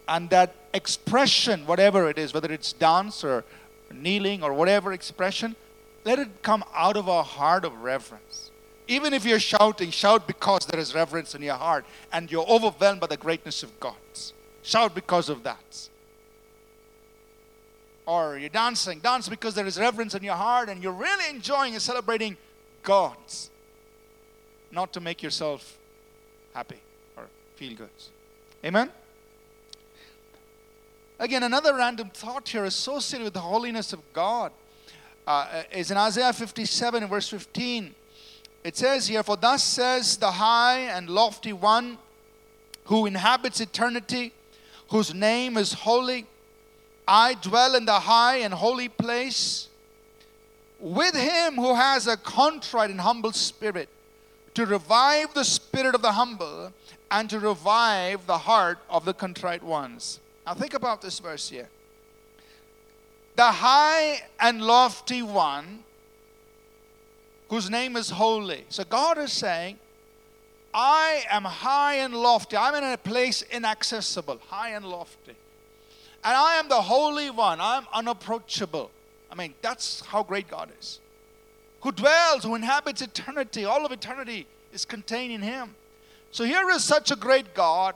And 0.07 0.29
that 0.29 0.55
expression, 0.75 1.65
whatever 1.65 2.11
it 2.11 2.19
is, 2.19 2.35
whether 2.35 2.53
it's 2.53 2.75
dance 2.75 3.25
or 3.25 3.43
kneeling 3.91 4.43
or 4.43 4.53
whatever 4.53 4.93
expression, 4.93 5.57
let 6.05 6.19
it 6.19 6.43
come 6.43 6.63
out 6.75 6.99
of 6.99 7.09
our 7.09 7.25
heart 7.25 7.65
of 7.65 7.81
reverence. 7.81 8.51
Even 8.87 9.15
if 9.15 9.25
you're 9.25 9.41
shouting, 9.41 9.91
shout 9.91 10.27
because 10.27 10.67
there 10.67 10.79
is 10.79 10.95
reverence 10.95 11.35
in 11.35 11.41
your 11.41 11.55
heart 11.55 11.87
and 12.13 12.31
you're 12.31 12.47
overwhelmed 12.47 13.01
by 13.01 13.07
the 13.07 13.17
greatness 13.17 13.63
of 13.63 13.81
God. 13.81 13.95
Shout 14.61 14.95
because 14.95 15.31
of 15.31 15.43
that. 15.45 15.89
Or 18.05 18.37
you're 18.37 18.51
dancing, 18.51 18.99
dance 18.99 19.27
because 19.27 19.55
there 19.55 19.67
is 19.67 19.79
reverence 19.79 20.15
in 20.15 20.23
your 20.23 20.35
heart 20.35 20.69
and 20.69 20.83
you're 20.83 20.93
really 20.93 21.31
enjoying 21.31 21.73
and 21.73 21.81
celebrating 21.81 22.37
God. 22.83 23.17
Not 24.71 24.93
to 24.93 25.01
make 25.01 25.23
yourself 25.23 25.79
happy 26.53 26.83
feel 27.61 27.77
good. 27.77 27.91
Amen? 28.65 28.89
Again, 31.19 31.43
another 31.43 31.75
random 31.75 32.09
thought 32.09 32.49
here 32.49 32.65
associated 32.65 33.25
with 33.25 33.35
the 33.35 33.41
holiness 33.41 33.93
of 33.93 34.01
God 34.15 34.51
uh, 35.27 35.65
is 35.71 35.91
in 35.91 35.99
Isaiah 35.99 36.33
57 36.33 37.07
verse 37.07 37.29
15. 37.29 37.95
It 38.65 38.79
says 38.79 39.09
here, 39.09 39.23
For 39.23 39.37
thus 39.37 39.63
says 39.63 40.17
the 40.17 40.31
high 40.31 40.79
and 40.97 41.11
lofty 41.11 41.53
one 41.53 41.99
who 42.85 43.05
inhabits 43.05 43.61
eternity, 43.61 44.33
whose 44.89 45.13
name 45.13 45.59
is 45.59 45.75
holy. 45.75 46.25
I 47.07 47.35
dwell 47.35 47.75
in 47.75 47.85
the 47.85 48.01
high 48.01 48.37
and 48.37 48.55
holy 48.55 48.89
place 48.89 49.69
with 50.79 51.15
him 51.15 51.57
who 51.57 51.75
has 51.75 52.07
a 52.07 52.17
contrite 52.17 52.89
and 52.89 53.03
humble 53.03 53.33
spirit, 53.33 53.91
to 54.55 54.65
revive 54.65 55.35
the 55.35 55.45
spirit 55.45 55.95
of 55.95 56.01
the 56.01 56.13
humble 56.13 56.73
and 57.11 57.29
to 57.31 57.39
revive 57.39 58.27
the 58.27 58.39
heart 58.39 58.79
of 58.89 59.05
the 59.05 59.15
contrite 59.15 59.63
ones. 59.63 60.21
Now, 60.47 60.55
think 60.55 60.75
about 60.75 61.03
this 61.03 61.19
verse 61.19 61.49
here. 61.49 61.69
The 63.37 63.51
high 63.51 64.23
and 64.39 64.63
lofty 64.63 65.23
one 65.23 65.85
whose 67.49 67.69
name 67.69 67.97
is 67.97 68.11
holy. 68.11 68.65
So 68.69 68.85
God 68.85 69.19
is 69.19 69.33
saying, 69.33 69.79
I 70.73 71.25
am 71.29 71.45
high 71.45 71.97
and 71.97 72.15
lofty. 72.15 72.57
I'm 72.57 72.75
in 72.77 72.85
a 72.85 72.97
place 72.97 73.43
inaccessible, 73.43 74.41
high 74.49 74.71
and 74.71 74.85
lofty. 74.85 75.35
And 76.23 76.37
I 76.37 76.57
am 76.57 76.69
the 76.69 76.81
Holy 76.81 77.31
One. 77.31 77.61
I'm 77.61 77.87
unapproachable. 77.93 78.91
I 79.33 79.35
mean, 79.35 79.55
that's 79.63 80.01
how 80.07 80.23
great 80.23 80.49
God 80.49 80.71
is. 80.79 81.01
Who 81.81 81.93
dwells, 81.93 82.45
who 82.45 82.55
inhabits 82.55 83.01
eternity. 83.01 83.65
All 83.65 83.87
of 83.87 83.91
eternity 83.91 84.47
is 84.73 84.85
contained 84.85 85.33
in 85.33 85.41
Him. 85.41 85.75
So 86.33 86.45
here 86.45 86.69
is 86.71 86.85
such 86.85 87.11
a 87.11 87.17
great 87.17 87.55
God, 87.55 87.95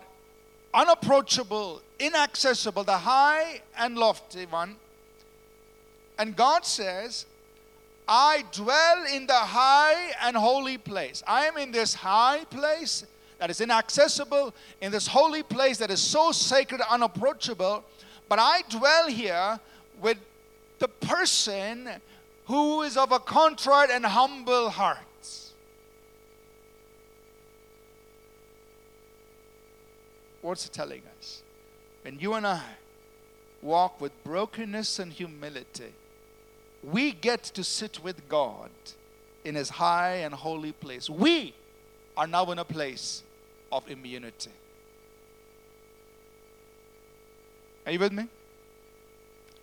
unapproachable, 0.73 1.83
inaccessible, 1.99 2.83
the 2.83 2.99
high 2.99 3.63
and 3.79 3.97
lofty 3.97 4.47
one. 4.47 4.77
And 6.19 6.35
God 6.35 6.67
says, 6.67 7.27
I 8.09 8.45
dwell 8.53 9.05
in 9.13 9.27
the 9.27 9.33
high 9.33 10.13
and 10.23 10.37
holy 10.37 10.79
place. 10.79 11.23
I 11.27 11.47
am 11.47 11.57
in 11.57 11.71
this 11.71 11.95
high 11.95 12.45
place 12.51 13.07
that 13.39 13.51
is 13.51 13.61
inaccessible, 13.61 14.53
in 14.81 14.93
this 14.93 15.07
holy 15.07 15.43
place 15.43 15.79
that 15.79 15.91
is 15.91 16.01
so 16.01 16.33
sacred, 16.33 16.81
unapproachable. 16.91 17.85
But 18.29 18.39
I 18.41 18.63
dwell 18.69 19.09
here 19.09 19.61
with 20.01 20.19
the 20.81 20.89
person 20.89 21.89
who 22.47 22.83
is 22.83 22.97
of 22.97 23.13
a 23.13 23.19
contrite 23.19 23.91
and 23.91 24.05
humble 24.05 24.71
heart. 24.71 24.99
What's 30.45 30.67
it 30.67 30.75
telling 30.75 31.01
us? 31.19 31.43
When 32.03 32.19
you 32.19 32.35
and 32.35 32.47
I 32.47 32.61
walk 33.63 33.99
with 33.99 34.13
brokenness 34.25 34.99
and 34.99 35.11
humility, 35.11 35.95
we 36.83 37.13
get 37.13 37.45
to 37.45 37.65
sit 37.65 38.05
with 38.05 38.29
God 38.29 38.69
in 39.43 39.55
His 39.55 39.71
high 39.71 40.17
and 40.17 40.35
holy 40.35 40.73
place. 40.73 41.09
We 41.09 41.55
are 42.15 42.27
now 42.27 42.51
in 42.53 42.59
a 42.59 42.65
place 42.65 43.23
of 43.73 43.91
immunity. 43.91 44.51
Are 47.87 47.93
you 47.93 47.99
with 47.99 48.13
me? 48.13 48.29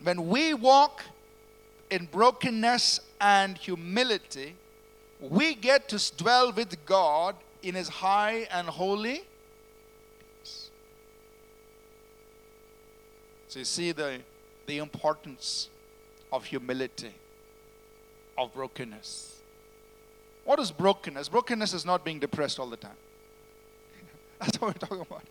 When 0.02 0.30
we 0.30 0.56
walk 0.56 1.04
in 1.92 2.08
brokenness 2.08 3.02
and 3.20 3.56
humility, 3.56 4.56
we 5.20 5.54
get 5.54 5.90
to 5.90 6.16
dwell 6.18 6.52
with 6.52 6.84
God 6.88 7.36
in 7.62 7.76
His 7.76 7.88
high 7.88 8.48
and 8.52 8.68
holy 8.68 9.26
So 13.52 13.60
you 13.60 13.66
see 13.66 13.92
the, 13.92 14.22
the 14.66 14.78
importance 14.78 15.68
of 16.32 16.46
humility, 16.46 17.14
of 18.38 18.54
brokenness. 18.54 19.42
What 20.46 20.58
is 20.60 20.72
brokenness? 20.72 21.28
Brokenness 21.28 21.74
is 21.74 21.86
not 21.86 22.06
being 22.06 22.18
depressed 22.18 22.60
all 22.60 22.70
the 22.70 22.78
time. 22.78 22.96
That's 24.40 24.62
what 24.62 24.68
we're 24.70 24.80
talking 24.80 25.02
about. 25.02 25.24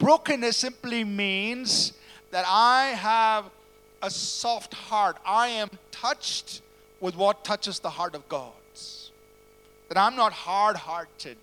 Brokenness 0.00 0.56
simply 0.56 1.04
means 1.04 1.92
that 2.32 2.44
I 2.48 2.86
have 2.96 3.44
a 4.02 4.10
soft 4.10 4.74
heart. 4.74 5.18
I 5.24 5.46
am 5.46 5.70
touched 5.92 6.62
with 6.98 7.14
what 7.14 7.44
touches 7.44 7.78
the 7.78 7.90
heart 7.90 8.16
of 8.16 8.28
God. 8.28 8.50
That 9.88 9.98
I'm 9.98 10.16
not 10.16 10.32
hard 10.32 10.76
hearted. 10.76 11.36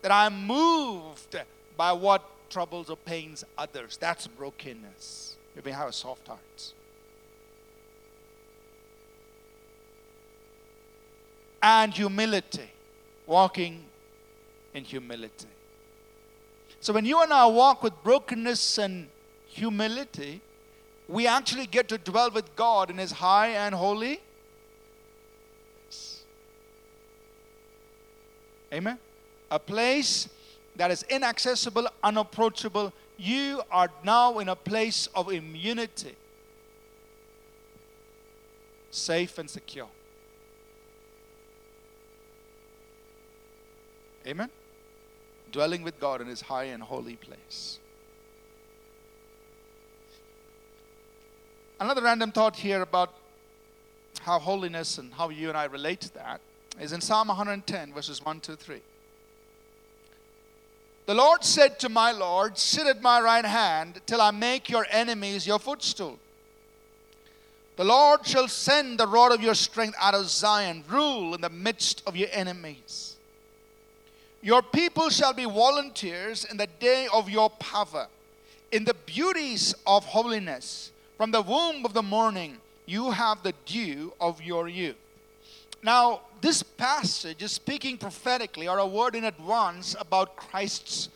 That 0.00 0.10
I'm 0.10 0.46
moved 0.46 1.36
by 1.76 1.92
what 1.92 2.24
troubles 2.50 2.90
or 2.90 2.96
pains 2.96 3.44
others. 3.56 3.96
That's 3.96 4.26
brokenness. 4.26 5.36
You 5.56 5.62
may 5.64 5.72
have 5.72 5.88
a 5.88 5.92
soft 5.92 6.26
heart. 6.28 6.72
and 11.62 11.92
humility. 11.92 12.70
Walking 13.26 13.84
in 14.74 14.84
humility. 14.84 15.48
So 16.80 16.92
when 16.92 17.04
you 17.04 17.22
and 17.22 17.32
I 17.32 17.46
walk 17.46 17.82
with 17.82 17.92
brokenness 18.02 18.78
and 18.78 19.08
humility, 19.48 20.40
we 21.08 21.26
actually 21.26 21.66
get 21.66 21.88
to 21.88 21.98
dwell 21.98 22.30
with 22.30 22.54
God 22.56 22.90
in 22.90 22.98
His 22.98 23.12
high 23.12 23.48
and 23.48 23.74
holy. 23.74 24.20
Amen. 28.72 28.98
A 29.50 29.58
place 29.58 30.28
that 30.78 30.90
is 30.90 31.04
inaccessible, 31.10 31.88
unapproachable. 32.02 32.92
You 33.18 33.62
are 33.70 33.90
now 34.04 34.38
in 34.38 34.48
a 34.48 34.56
place 34.56 35.08
of 35.14 35.30
immunity, 35.30 36.14
safe 38.90 39.38
and 39.38 39.50
secure. 39.50 39.88
Amen? 44.26 44.50
Dwelling 45.50 45.82
with 45.82 45.98
God 45.98 46.20
in 46.20 46.28
his 46.28 46.42
high 46.42 46.64
and 46.64 46.82
holy 46.82 47.16
place. 47.16 47.78
Another 51.80 52.02
random 52.02 52.30
thought 52.30 52.56
here 52.56 52.82
about 52.82 53.14
how 54.20 54.38
holiness 54.38 54.98
and 54.98 55.12
how 55.12 55.28
you 55.28 55.48
and 55.48 55.56
I 55.56 55.64
relate 55.64 56.00
to 56.02 56.14
that 56.14 56.40
is 56.80 56.92
in 56.92 57.00
Psalm 57.00 57.28
110, 57.28 57.92
verses 57.92 58.24
1 58.24 58.40
to 58.40 58.56
3. 58.56 58.80
The 61.08 61.14
Lord 61.14 61.42
said 61.42 61.78
to 61.78 61.88
my 61.88 62.12
Lord, 62.12 62.58
Sit 62.58 62.86
at 62.86 63.00
my 63.00 63.18
right 63.18 63.46
hand 63.46 64.02
till 64.04 64.20
I 64.20 64.30
make 64.30 64.68
your 64.68 64.86
enemies 64.90 65.46
your 65.46 65.58
footstool. 65.58 66.18
The 67.76 67.84
Lord 67.84 68.26
shall 68.26 68.46
send 68.46 69.00
the 69.00 69.06
rod 69.06 69.32
of 69.32 69.40
your 69.40 69.54
strength 69.54 69.96
out 69.98 70.12
of 70.12 70.28
Zion, 70.28 70.84
rule 70.86 71.34
in 71.34 71.40
the 71.40 71.48
midst 71.48 72.02
of 72.06 72.14
your 72.14 72.28
enemies. 72.30 73.16
Your 74.42 74.60
people 74.60 75.08
shall 75.08 75.32
be 75.32 75.46
volunteers 75.46 76.44
in 76.44 76.58
the 76.58 76.66
day 76.78 77.08
of 77.10 77.30
your 77.30 77.48
power, 77.48 78.08
in 78.70 78.84
the 78.84 78.92
beauties 79.06 79.74
of 79.86 80.04
holiness. 80.04 80.92
From 81.16 81.30
the 81.30 81.40
womb 81.40 81.86
of 81.86 81.94
the 81.94 82.02
morning, 82.02 82.58
you 82.84 83.12
have 83.12 83.42
the 83.42 83.54
dew 83.64 84.12
of 84.20 84.42
your 84.42 84.68
youth. 84.68 84.96
Now, 85.82 86.20
this 86.40 86.62
passage 86.62 87.42
is 87.42 87.52
speaking 87.52 87.98
prophetically 87.98 88.68
or 88.68 88.78
a 88.78 88.86
word 88.86 89.14
in 89.14 89.24
advance 89.24 89.96
about 89.98 90.36
Christ's 90.36 91.08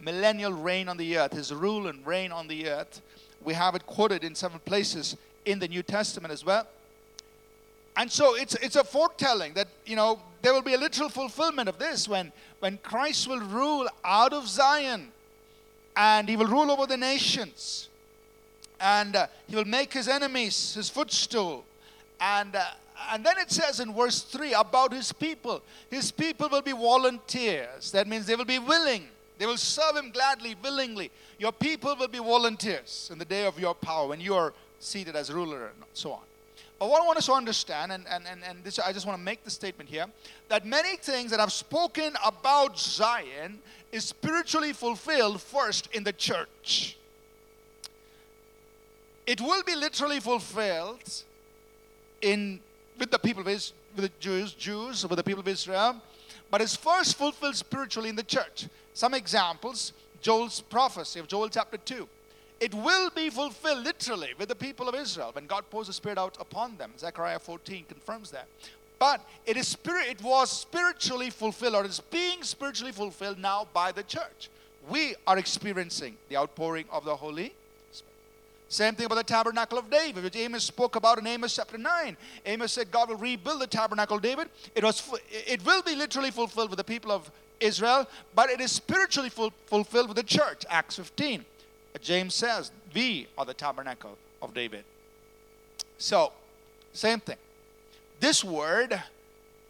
millennial 0.00 0.52
reign 0.52 0.88
on 0.88 0.96
the 0.96 1.18
earth, 1.18 1.32
his 1.32 1.52
rule 1.52 1.86
and 1.88 2.06
reign 2.06 2.32
on 2.32 2.48
the 2.48 2.68
earth. 2.68 3.02
We 3.42 3.54
have 3.54 3.74
it 3.74 3.86
quoted 3.86 4.24
in 4.24 4.34
several 4.34 4.60
places 4.60 5.16
in 5.44 5.58
the 5.58 5.68
New 5.68 5.82
Testament 5.82 6.32
as 6.32 6.44
well. 6.44 6.66
And 7.96 8.10
so 8.10 8.34
it's, 8.36 8.54
it's 8.56 8.76
a 8.76 8.84
foretelling 8.84 9.54
that, 9.54 9.68
you 9.84 9.96
know, 9.96 10.20
there 10.42 10.54
will 10.54 10.62
be 10.62 10.74
a 10.74 10.78
literal 10.78 11.08
fulfillment 11.08 11.68
of 11.68 11.78
this 11.78 12.08
when, 12.08 12.32
when 12.60 12.78
Christ 12.78 13.28
will 13.28 13.40
rule 13.40 13.88
out 14.04 14.32
of 14.32 14.48
Zion 14.48 15.10
and 15.96 16.28
he 16.28 16.36
will 16.36 16.46
rule 16.46 16.70
over 16.70 16.86
the 16.86 16.96
nations 16.96 17.88
and 18.80 19.16
uh, 19.16 19.26
he 19.46 19.56
will 19.56 19.66
make 19.66 19.92
his 19.92 20.08
enemies 20.08 20.74
his 20.74 20.88
footstool. 20.88 21.64
And, 22.20 22.56
uh, 22.56 22.64
and 23.12 23.24
then 23.24 23.38
it 23.38 23.50
says 23.50 23.80
in 23.80 23.94
verse 23.94 24.22
3 24.22 24.52
about 24.54 24.92
his 24.92 25.12
people 25.12 25.62
his 25.90 26.10
people 26.10 26.48
will 26.48 26.62
be 26.62 26.72
volunteers. 26.72 27.90
That 27.92 28.06
means 28.06 28.26
they 28.26 28.36
will 28.36 28.44
be 28.44 28.58
willing. 28.58 29.08
They 29.38 29.46
will 29.46 29.56
serve 29.56 29.96
him 29.96 30.10
gladly, 30.10 30.54
willingly. 30.62 31.10
Your 31.38 31.52
people 31.52 31.96
will 31.96 32.08
be 32.08 32.18
volunteers 32.18 33.08
in 33.10 33.18
the 33.18 33.24
day 33.24 33.46
of 33.46 33.58
your 33.58 33.74
power 33.74 34.08
when 34.08 34.20
you 34.20 34.34
are 34.34 34.52
seated 34.78 35.16
as 35.16 35.32
ruler 35.32 35.68
and 35.68 35.76
so 35.94 36.12
on. 36.12 36.20
But 36.78 36.88
what 36.88 37.02
I 37.02 37.06
want 37.06 37.18
us 37.18 37.26
to 37.26 37.32
understand, 37.32 37.92
and, 37.92 38.06
and, 38.08 38.24
and, 38.26 38.42
and 38.42 38.64
this, 38.64 38.78
I 38.78 38.92
just 38.92 39.06
want 39.06 39.18
to 39.18 39.22
make 39.22 39.44
the 39.44 39.50
statement 39.50 39.90
here, 39.90 40.06
that 40.48 40.64
many 40.64 40.96
things 40.96 41.30
that 41.30 41.38
I've 41.38 41.52
spoken 41.52 42.14
about 42.24 42.78
Zion 42.78 43.58
is 43.92 44.04
spiritually 44.04 44.72
fulfilled 44.72 45.42
first 45.42 45.88
in 45.92 46.04
the 46.04 46.12
church. 46.12 46.96
It 49.26 49.42
will 49.42 49.62
be 49.62 49.74
literally 49.74 50.20
fulfilled 50.20 51.22
in 52.22 52.60
with 53.00 53.10
the 53.10 53.18
people 53.18 53.42
of 53.42 53.48
Israel, 53.48 53.76
with 53.96 54.04
the 54.04 54.12
Jews, 54.20 54.52
Jews, 54.52 55.04
with 55.06 55.16
the 55.16 55.24
people 55.24 55.40
of 55.40 55.48
Israel, 55.48 55.96
but 56.50 56.60
it's 56.60 56.76
first 56.76 57.16
fulfilled 57.16 57.56
spiritually 57.56 58.10
in 58.10 58.16
the 58.16 58.22
church. 58.22 58.68
Some 58.94 59.14
examples: 59.14 59.92
Joel's 60.20 60.60
prophecy 60.60 61.18
of 61.18 61.26
Joel 61.26 61.48
chapter 61.48 61.78
two 61.78 62.08
it 62.60 62.74
will 62.74 63.08
be 63.10 63.30
fulfilled 63.30 63.84
literally 63.84 64.34
with 64.38 64.50
the 64.50 64.54
people 64.54 64.86
of 64.88 64.94
Israel 64.94 65.30
when 65.32 65.46
God 65.46 65.64
pours 65.70 65.86
the 65.86 65.94
Spirit 65.94 66.18
out 66.18 66.36
upon 66.38 66.76
them. 66.76 66.92
Zechariah 66.98 67.38
14 67.38 67.86
confirms 67.88 68.30
that. 68.30 68.46
But 68.98 69.26
it 69.46 69.56
is 69.56 69.66
spirit, 69.66 70.08
it 70.08 70.22
was 70.22 70.50
spiritually 70.50 71.30
fulfilled, 71.30 71.74
or 71.74 71.86
is 71.86 72.00
being 72.00 72.42
spiritually 72.42 72.92
fulfilled 72.92 73.38
now 73.38 73.66
by 73.72 73.92
the 73.92 74.02
church. 74.02 74.50
We 74.90 75.14
are 75.26 75.38
experiencing 75.38 76.18
the 76.28 76.36
outpouring 76.36 76.84
of 76.92 77.06
the 77.06 77.16
Holy. 77.16 77.54
Same 78.70 78.94
thing 78.94 79.06
about 79.06 79.16
the 79.16 79.24
tabernacle 79.24 79.78
of 79.78 79.90
David, 79.90 80.22
which 80.22 80.36
Amos 80.36 80.62
spoke 80.62 80.94
about 80.94 81.18
in 81.18 81.26
Amos 81.26 81.56
chapter 81.56 81.76
9. 81.76 82.16
Amos 82.46 82.72
said 82.72 82.92
God 82.92 83.08
will 83.08 83.16
rebuild 83.16 83.60
the 83.60 83.66
tabernacle 83.66 84.16
of 84.16 84.22
David. 84.22 84.48
It 84.76 84.84
was 84.84 85.02
it 85.28 85.66
will 85.66 85.82
be 85.82 85.96
literally 85.96 86.30
fulfilled 86.30 86.70
with 86.70 86.76
the 86.76 86.84
people 86.84 87.10
of 87.10 87.28
Israel, 87.58 88.06
but 88.32 88.48
it 88.48 88.60
is 88.60 88.70
spiritually 88.70 89.28
ful- 89.28 89.52
fulfilled 89.66 90.06
with 90.06 90.16
the 90.16 90.22
church. 90.22 90.64
Acts 90.70 90.96
15. 90.96 91.44
James 92.00 92.32
says, 92.32 92.70
We 92.94 93.26
are 93.36 93.44
the 93.44 93.54
tabernacle 93.54 94.16
of 94.40 94.54
David. 94.54 94.84
So, 95.98 96.32
same 96.92 97.18
thing. 97.18 97.36
This 98.20 98.44
word 98.44 99.02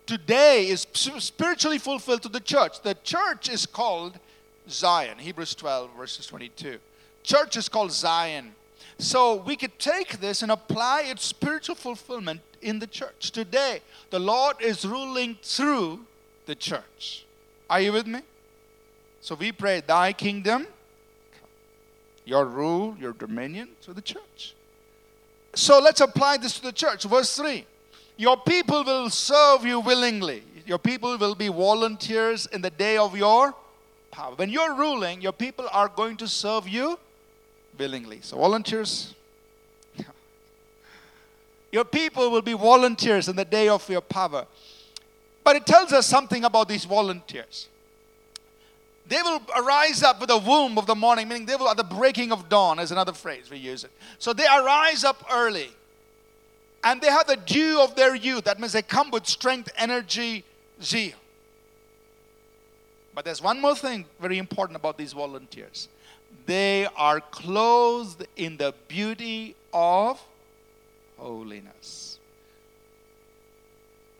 today 0.06 0.68
is 0.68 0.86
spiritually 0.92 1.78
fulfilled 1.78 2.22
to 2.22 2.28
the 2.28 2.40
church. 2.40 2.82
The 2.82 2.98
church 3.02 3.48
is 3.48 3.64
called 3.64 4.18
Zion. 4.68 5.16
Hebrews 5.16 5.54
12, 5.54 5.90
verses 5.96 6.26
22. 6.26 6.78
Church 7.22 7.56
is 7.56 7.68
called 7.70 7.92
Zion. 7.92 8.52
So 9.00 9.36
we 9.36 9.56
could 9.56 9.78
take 9.78 10.20
this 10.20 10.42
and 10.42 10.52
apply 10.52 11.02
its 11.06 11.24
spiritual 11.24 11.74
fulfillment 11.74 12.40
in 12.60 12.78
the 12.78 12.86
church. 12.86 13.30
Today, 13.30 13.80
the 14.10 14.18
Lord 14.18 14.56
is 14.60 14.84
ruling 14.84 15.38
through 15.42 16.00
the 16.46 16.54
church. 16.54 17.24
Are 17.68 17.80
you 17.80 17.92
with 17.92 18.06
me? 18.06 18.20
So 19.20 19.34
we 19.34 19.52
pray, 19.52 19.82
Thy 19.86 20.12
kingdom 20.12 20.66
your 22.30 22.44
rule, 22.44 22.96
your 22.98 23.12
dominion 23.12 23.68
to 23.82 23.92
the 23.92 24.00
church. 24.00 24.54
So 25.54 25.80
let's 25.80 26.00
apply 26.00 26.36
this 26.36 26.54
to 26.58 26.62
the 26.62 26.72
church. 26.72 27.04
Verse 27.04 27.36
3 27.36 27.64
Your 28.16 28.36
people 28.36 28.84
will 28.84 29.10
serve 29.10 29.66
you 29.66 29.80
willingly. 29.80 30.44
Your 30.64 30.78
people 30.78 31.18
will 31.18 31.34
be 31.34 31.48
volunteers 31.48 32.46
in 32.46 32.62
the 32.62 32.70
day 32.70 32.96
of 32.96 33.16
your 33.16 33.54
power. 34.10 34.34
When 34.36 34.50
you're 34.50 34.74
ruling, 34.74 35.20
your 35.20 35.32
people 35.32 35.66
are 35.72 35.88
going 35.88 36.16
to 36.18 36.28
serve 36.28 36.68
you 36.68 36.98
willingly. 37.80 38.20
So, 38.20 38.36
volunteers. 38.36 39.14
Your 41.72 41.84
people 41.84 42.30
will 42.30 42.42
be 42.42 42.52
volunteers 42.52 43.28
in 43.28 43.36
the 43.36 43.44
day 43.44 43.68
of 43.68 43.88
your 43.88 44.02
power. 44.02 44.46
But 45.42 45.56
it 45.56 45.66
tells 45.66 45.92
us 45.92 46.06
something 46.06 46.44
about 46.44 46.68
these 46.68 46.84
volunteers. 46.84 47.68
They 49.08 49.22
will 49.22 49.40
arise 49.56 50.02
up 50.02 50.20
with 50.20 50.28
the 50.28 50.38
womb 50.38 50.76
of 50.78 50.86
the 50.86 50.94
morning, 50.94 51.26
meaning 51.28 51.46
they 51.46 51.56
will 51.56 51.68
at 51.68 51.78
the 51.78 51.82
breaking 51.82 52.30
of 52.30 52.48
dawn, 52.48 52.78
is 52.78 52.92
another 52.92 53.14
phrase 53.14 53.50
we 53.50 53.56
use 53.56 53.82
it. 53.82 53.90
So 54.18 54.32
they 54.32 54.46
arise 54.46 55.02
up 55.02 55.24
early. 55.32 55.70
And 56.84 57.00
they 57.00 57.08
have 57.08 57.26
the 57.26 57.36
dew 57.36 57.80
of 57.80 57.94
their 57.96 58.14
youth. 58.14 58.44
That 58.44 58.60
means 58.60 58.72
they 58.72 58.82
come 58.82 59.10
with 59.10 59.26
strength, 59.26 59.70
energy, 59.76 60.44
zeal. 60.82 61.16
But 63.14 63.24
there's 63.24 63.42
one 63.42 63.60
more 63.60 63.74
thing 63.74 64.04
very 64.20 64.38
important 64.38 64.76
about 64.76 64.96
these 64.96 65.12
volunteers. 65.12 65.88
They 66.46 66.86
are 66.96 67.20
clothed 67.20 68.26
in 68.36 68.56
the 68.56 68.74
beauty 68.88 69.54
of 69.72 70.20
holiness. 71.16 72.18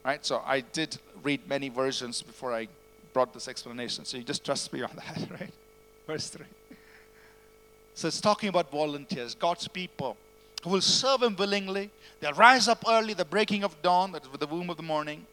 Right? 0.05 0.25
So 0.25 0.43
I 0.47 0.61
did 0.61 0.99
read 1.23 1.47
many 1.49 1.69
versions 1.69 2.23
before 2.23 2.55
I 2.55 2.69
brought 3.13 3.35
this 3.35 3.49
explanation. 3.49 4.05
So 4.05 4.17
you 4.17 4.23
just 4.23 4.45
trust 4.45 4.73
me 4.73 4.83
on 4.83 4.91
that, 4.97 5.31
right? 5.31 5.53
Verse 6.07 6.29
3. 6.29 6.47
So 7.95 8.09
it's 8.09 8.21
talking 8.21 8.49
about 8.49 8.71
volunteers, 8.71 9.35
God's 9.35 9.69
people 9.69 10.17
who 10.63 10.71
will 10.71 10.81
serve 10.81 11.23
Him 11.23 11.37
willingly. 11.37 11.91
They'll 12.21 12.33
rise 12.33 12.69
up 12.69 12.85
early, 12.89 13.15
the 13.15 13.25
breaking 13.25 13.65
of 13.65 13.81
dawn, 13.83 14.13
with 14.13 14.41
the 14.41 14.47
womb 14.47 14.71
of 14.71 14.77
the 14.77 14.83
morning. 14.83 15.27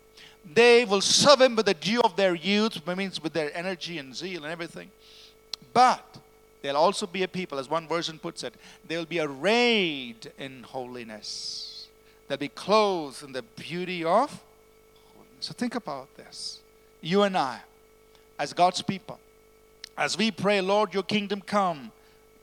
They 0.53 0.85
will 0.85 1.01
serve 1.01 1.41
Him 1.41 1.55
with 1.55 1.65
the 1.65 1.73
dew 1.73 2.01
of 2.01 2.15
their 2.15 2.35
youth, 2.35 2.75
which 2.85 2.97
means 2.97 3.21
with 3.21 3.33
their 3.33 3.55
energy 3.55 3.97
and 3.97 4.15
zeal 4.15 4.43
and 4.43 4.51
everything. 4.51 4.89
But 5.73 6.17
they'll 6.67 6.75
also 6.75 7.07
be 7.07 7.23
a 7.23 7.27
people, 7.27 7.59
as 7.59 7.69
one 7.69 7.87
version 7.87 8.19
puts 8.19 8.43
it, 8.43 8.53
they'll 8.87 9.05
be 9.05 9.19
arrayed 9.19 10.31
in 10.37 10.63
holiness. 10.63 11.87
They'll 12.27 12.37
be 12.37 12.49
clothed 12.49 13.23
in 13.23 13.31
the 13.31 13.41
beauty 13.41 14.03
of 14.03 14.29
holiness. 15.13 15.39
So 15.39 15.53
think 15.53 15.75
about 15.75 16.15
this 16.17 16.59
you 17.01 17.23
and 17.23 17.37
I, 17.37 17.61
as 18.37 18.53
God's 18.53 18.81
people, 18.81 19.19
as 19.97 20.17
we 20.17 20.31
pray, 20.31 20.61
Lord, 20.61 20.93
your 20.93 21.03
kingdom 21.03 21.41
come, 21.41 21.91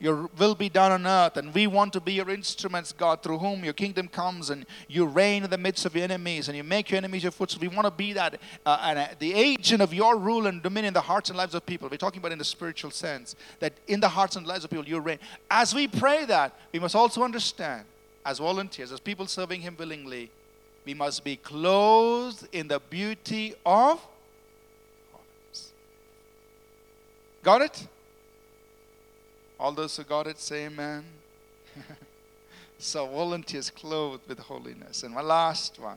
your 0.05 0.29
will 0.39 0.55
be 0.55 0.69
done 0.69 0.93
on 0.93 1.07
earth, 1.07 1.39
and 1.39 1.53
we 1.55 1.67
want 1.67 1.95
to 1.95 2.01
be 2.01 2.13
your 2.13 2.29
instruments, 2.29 2.93
God, 2.93 3.23
through 3.23 3.39
whom 3.39 3.65
your 3.65 3.73
kingdom 3.73 4.07
comes 4.07 4.51
and 4.51 4.67
you 4.87 5.07
reign 5.07 5.45
in 5.45 5.51
the 5.51 5.57
midst 5.57 5.87
of 5.87 5.95
your 5.95 6.05
enemies 6.05 6.49
and 6.49 6.57
you 6.57 6.63
make 6.63 6.91
your 6.91 6.99
enemies 6.99 7.23
your 7.23 7.33
footstool. 7.33 7.63
We 7.63 7.75
want 7.75 7.87
to 7.87 7.91
be 7.91 8.13
that, 8.13 8.39
uh, 8.67 8.79
and, 8.83 8.99
uh, 8.99 9.09
the 9.19 9.33
agent 9.33 9.81
of 9.81 9.95
your 9.95 10.19
rule 10.19 10.47
and 10.47 10.63
dominion 10.63 10.89
in 10.89 10.95
the 10.95 11.01
hearts 11.01 11.31
and 11.31 11.39
lives 11.39 11.55
of 11.55 11.65
people. 11.65 11.89
We're 11.89 11.97
talking 11.97 12.19
about 12.19 12.33
in 12.33 12.39
the 12.39 12.45
spiritual 12.45 12.91
sense, 12.91 13.35
that 13.61 13.73
in 13.87 13.99
the 13.99 14.09
hearts 14.09 14.37
and 14.37 14.47
lives 14.47 14.65
of 14.65 14.71
people 14.71 14.87
you 14.87 15.01
reign. 15.01 15.19
As 15.51 15.75
we 15.75 15.89
pray 15.89 16.27
that, 16.27 16.55
we 16.71 16.81
must 16.81 16.95
also 16.95 17.23
understand, 17.23 17.87
as 18.27 18.41
volunteers, 18.41 18.93
as 18.93 19.01
people 19.01 19.27
serving 19.27 19.63
Him 19.63 19.75
willingly, 19.79 20.31
we 20.85 20.93
must 20.93 21.25
be 21.25 21.37
clothed 21.37 22.47
in 22.53 22.69
the 22.69 22.79
beauty 22.79 23.55
of 23.65 24.07
Got 27.43 27.61
it? 27.61 27.87
All 29.65 29.73
those 29.73 29.97
who 29.97 30.05
got 30.05 30.27
it 30.27 30.39
say 30.39 30.67
amen. 30.67 31.03
so, 32.79 33.07
volunteers 33.07 33.71
clothed 33.71 34.29
with 34.29 34.39
holiness. 34.39 35.03
And 35.05 35.15
my 35.15 35.23
last 35.23 35.79
one. 35.81 35.97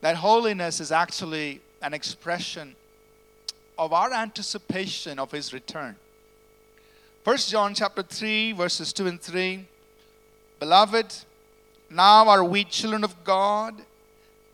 That 0.00 0.16
holiness 0.16 0.80
is 0.80 0.90
actually 0.90 1.60
an 1.82 1.92
expression 1.92 2.76
of 3.78 3.92
our 3.92 4.10
anticipation 4.10 5.18
of 5.18 5.30
his 5.30 5.52
return. 5.52 5.96
First 7.22 7.50
John 7.50 7.74
chapter 7.74 8.02
3 8.02 8.52
verses 8.52 8.94
2 8.94 9.06
and 9.06 9.20
3 9.20 9.66
Beloved 10.58 11.14
now 11.90 12.26
are 12.26 12.42
we 12.42 12.64
children 12.64 13.04
of 13.04 13.22
God 13.22 13.74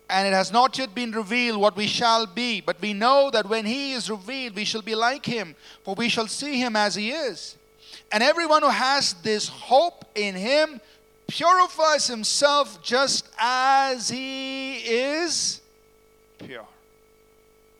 and 0.08 0.26
it 0.26 0.32
has 0.32 0.52
not 0.52 0.78
yet 0.78 0.94
been 0.94 1.10
revealed 1.10 1.60
what 1.60 1.76
we 1.76 1.86
shall 1.86 2.26
be, 2.26 2.60
but 2.60 2.80
we 2.80 2.92
know 2.92 3.30
that 3.32 3.48
when 3.48 3.66
he 3.66 3.92
is 3.92 4.08
revealed, 4.08 4.54
we 4.54 4.64
shall 4.64 4.82
be 4.82 4.94
like 4.94 5.26
him, 5.26 5.56
for 5.82 5.94
we 5.94 6.08
shall 6.08 6.28
see 6.28 6.60
him 6.60 6.76
as 6.76 6.94
he 6.94 7.10
is. 7.10 7.56
And 8.12 8.22
everyone 8.22 8.62
who 8.62 8.68
has 8.68 9.14
this 9.14 9.48
hope 9.48 10.04
in 10.14 10.36
him 10.36 10.80
purifies 11.26 12.06
himself 12.06 12.80
just 12.82 13.28
as 13.38 14.08
he 14.08 14.76
is 14.76 15.60
pure. 16.38 16.66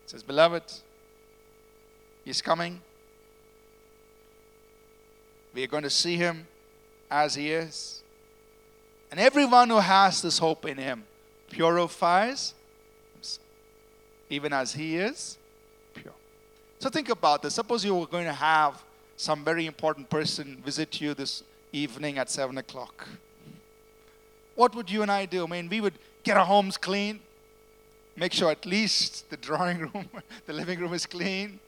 It 0.03 0.09
says, 0.09 0.23
Beloved, 0.23 0.63
he's 2.25 2.41
coming. 2.41 2.81
We 5.53 5.63
are 5.63 5.67
going 5.67 5.83
to 5.83 5.89
see 5.89 6.17
him 6.17 6.45
as 7.09 7.35
he 7.35 7.51
is. 7.51 8.01
And 9.11 9.19
everyone 9.19 9.69
who 9.69 9.79
has 9.79 10.21
this 10.21 10.37
hope 10.37 10.65
in 10.65 10.77
him 10.77 11.05
purifies 11.49 12.53
even 14.29 14.53
as 14.53 14.73
he 14.73 14.97
is 14.97 15.37
pure. 15.93 16.13
So 16.79 16.89
think 16.89 17.09
about 17.09 17.41
this. 17.41 17.55
Suppose 17.55 17.83
you 17.83 17.95
were 17.95 18.07
going 18.07 18.25
to 18.25 18.33
have 18.33 18.83
some 19.15 19.43
very 19.43 19.65
important 19.65 20.09
person 20.09 20.61
visit 20.63 21.01
you 21.01 21.13
this 21.13 21.43
evening 21.71 22.17
at 22.17 22.29
7 22.29 22.57
o'clock. 22.57 23.07
What 24.55 24.75
would 24.75 24.89
you 24.89 25.01
and 25.01 25.11
I 25.11 25.25
do? 25.25 25.45
I 25.45 25.47
mean, 25.47 25.69
we 25.69 25.81
would 25.81 25.93
get 26.23 26.37
our 26.37 26.45
homes 26.45 26.77
clean, 26.77 27.19
make 28.15 28.33
sure 28.33 28.51
at 28.51 28.65
least 28.65 29.29
the 29.29 29.37
drawing 29.37 29.79
room, 29.79 30.09
the 30.45 30.53
living 30.53 30.79
room 30.79 30.93
is 30.93 31.05
clean, 31.05 31.59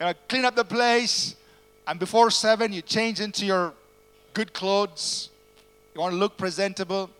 you 0.00 0.06
know, 0.06 0.12
clean 0.28 0.44
up 0.44 0.54
the 0.54 0.64
place, 0.64 1.34
and 1.86 1.98
before 1.98 2.30
7, 2.30 2.72
you 2.72 2.82
change 2.82 3.20
into 3.20 3.46
your 3.46 3.72
good 4.34 4.52
clothes. 4.52 5.30
You 5.94 6.00
want 6.00 6.12
to 6.12 6.18
look 6.18 6.36
presentable. 6.36 7.10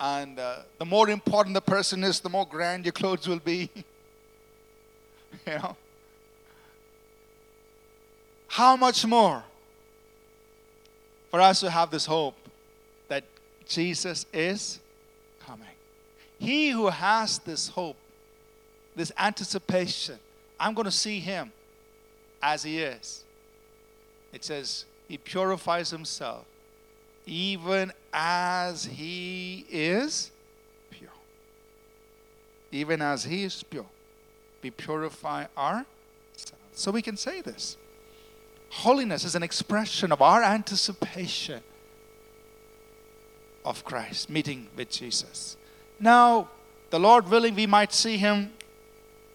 And 0.00 0.38
uh, 0.38 0.60
the 0.78 0.86
more 0.86 1.10
important 1.10 1.52
the 1.52 1.60
person 1.60 2.02
is, 2.02 2.20
the 2.20 2.30
more 2.30 2.46
grand 2.46 2.86
your 2.86 2.92
clothes 2.92 3.28
will 3.28 3.38
be. 3.38 3.68
you 5.46 5.52
know? 5.52 5.76
How 8.48 8.76
much 8.76 9.04
more 9.06 9.44
for 11.30 11.40
us 11.40 11.60
to 11.60 11.70
have 11.70 11.90
this 11.90 12.06
hope 12.06 12.34
that 13.08 13.24
Jesus 13.68 14.24
is 14.32 14.80
coming? 15.44 15.68
He 16.38 16.70
who 16.70 16.88
has 16.88 17.38
this 17.38 17.68
hope, 17.68 17.98
this 18.96 19.12
anticipation, 19.18 20.18
I'm 20.58 20.72
going 20.72 20.86
to 20.86 20.90
see 20.90 21.20
him 21.20 21.52
as 22.42 22.62
he 22.62 22.78
is. 22.78 23.22
It 24.32 24.44
says, 24.44 24.86
He 25.08 25.18
purifies 25.18 25.90
himself 25.90 26.46
even 27.26 27.92
as 28.12 28.84
he 28.84 29.64
is 29.70 30.30
pure. 30.90 31.10
Even 32.72 33.02
as 33.02 33.24
he 33.24 33.44
is 33.44 33.62
pure. 33.62 33.86
We 34.62 34.70
purify 34.70 35.46
ourselves. 35.56 35.86
So 36.72 36.90
we 36.90 37.02
can 37.02 37.16
say 37.16 37.40
this. 37.40 37.76
Holiness 38.70 39.24
is 39.24 39.34
an 39.34 39.42
expression 39.42 40.12
of 40.12 40.22
our 40.22 40.42
anticipation 40.42 41.62
of 43.64 43.84
Christ, 43.84 44.30
meeting 44.30 44.68
with 44.76 44.90
Jesus. 44.90 45.56
Now, 45.98 46.48
the 46.90 46.98
Lord 46.98 47.28
willing, 47.28 47.54
we 47.54 47.66
might 47.66 47.92
see 47.92 48.16
him 48.16 48.52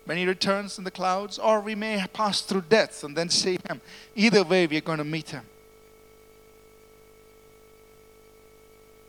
when 0.06 0.18
he 0.18 0.26
returns 0.26 0.78
in 0.78 0.84
the 0.84 0.92
clouds, 0.92 1.40
or 1.40 1.60
we 1.60 1.76
may 1.76 2.04
pass 2.14 2.42
through 2.42 2.64
death 2.70 3.04
and 3.04 3.16
then 3.16 3.30
see 3.30 3.58
him. 3.68 3.82
Either 4.16 4.44
way, 4.44 4.68
we're 4.68 4.82
going 4.82 5.00
to 5.00 5.04
meet 5.04 5.30
him. 5.30 5.46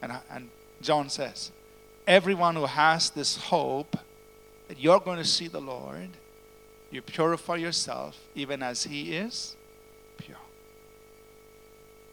And, 0.03 0.13
and 0.31 0.51
John 0.83 1.09
says, 1.09 1.51
everyone 2.07 2.55
who 2.55 2.67
has 2.67 3.11
this 3.11 3.37
hope 3.37 3.97
that 4.69 4.79
you're 4.79 5.01
going 5.01 5.19
to 5.19 5.25
see 5.25 5.49
the 5.49 5.61
Lord, 5.61 6.11
you 6.91 7.03
purify 7.03 7.57
yourself 7.57 8.19
even 8.35 8.63
as 8.63 8.85
he 8.85 9.17
is 9.17 9.57
pure. 10.19 10.37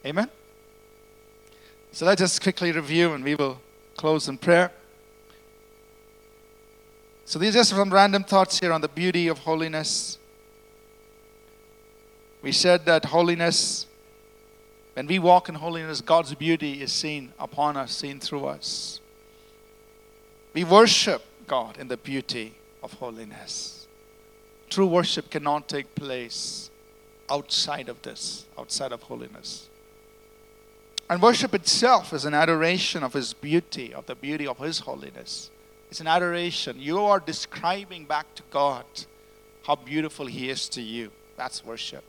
Amen? 0.05 0.29
So 1.91 2.05
let's 2.05 2.19
just 2.19 2.41
quickly 2.41 2.71
review 2.71 3.13
and 3.13 3.23
we 3.23 3.36
will 3.36 3.61
close 3.95 4.27
in 4.27 4.38
prayer. 4.38 4.71
So 7.25 7.39
these 7.39 7.55
are 7.55 7.59
just 7.59 7.69
some 7.69 7.93
random 7.93 8.23
thoughts 8.23 8.59
here 8.59 8.73
on 8.73 8.81
the 8.81 8.88
beauty 8.88 9.27
of 9.27 9.39
holiness. 9.39 10.17
We 12.41 12.51
said 12.51 12.86
that 12.86 13.05
holiness, 13.05 13.86
when 14.94 15.08
we 15.08 15.20
walk 15.20 15.50
in 15.50 15.56
holiness, 15.56 16.02
God's 16.02 16.36
beauty 16.36 16.82
is 16.82 16.91
seen 16.91 17.34
upon 17.39 17.78
us, 17.78 17.96
seen 17.96 18.20
through 18.20 18.46
us. 18.46 19.00
We 20.54 20.64
worship 20.64 21.24
God 21.48 21.78
in 21.80 21.88
the 21.88 21.98
beauty 21.98 22.54
of 22.84 22.94
holiness. 22.94 23.88
True 24.70 24.86
worship 24.86 25.30
cannot 25.30 25.68
take 25.68 25.96
place 25.96 26.70
outside 27.30 27.89
of 27.89 28.02
this, 28.04 28.46
outside 28.58 28.91
of 28.91 29.02
holiness. 29.04 29.68
And 31.10 31.22
worship 31.22 31.54
itself 31.54 32.14
is 32.14 32.26
an 32.26 32.34
adoration 32.34 33.04
of 33.04 33.14
His 33.14 33.34
beauty, 33.34 33.94
of 33.94 34.06
the 34.06 34.16
beauty 34.16 34.48
of 34.48 34.60
His 34.60 34.80
holiness. 34.80 35.50
It's 35.89 36.02
an 36.02 36.08
adoration. 36.08 36.80
You 36.80 37.00
are 37.02 37.20
describing 37.20 38.06
back 38.06 38.34
to 38.36 38.44
God 38.52 38.86
how 39.64 39.76
beautiful 39.76 40.28
He 40.28 40.50
is 40.50 40.70
to 40.70 40.82
you. 40.82 41.12
That's 41.36 41.66
worship. 41.66 42.04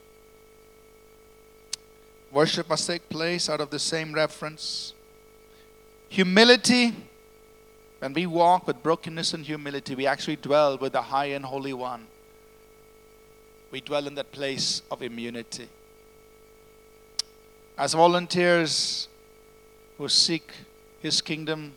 Worship 2.35 2.68
must 2.68 2.89
take 2.89 3.09
place 3.09 3.49
out 3.49 3.61
of 3.61 3.70
the 3.70 3.78
same 3.78 4.12
reference. 4.12 4.93
Humility, 6.09 6.93
when 8.01 8.12
we 8.12 8.26
walk 8.26 8.66
with 8.66 8.82
brokenness 8.82 9.35
and 9.35 9.47
humility, 9.47 9.95
we 9.95 10.05
actually 10.09 10.35
dwell 10.35 10.76
with 10.76 10.95
the 10.95 11.03
high 11.03 11.26
and 11.26 11.45
holy 11.45 11.72
one. 11.72 12.09
We 13.70 13.80
dwell 13.80 14.09
in 14.09 14.16
that 14.16 14.32
place 14.32 14.82
of 14.91 15.01
immunity. 15.01 15.68
As 17.78 17.95
volunteers 17.95 19.07
who 19.97 20.09
seek 20.09 20.51
His 21.01 21.20
kingdom 21.20 21.74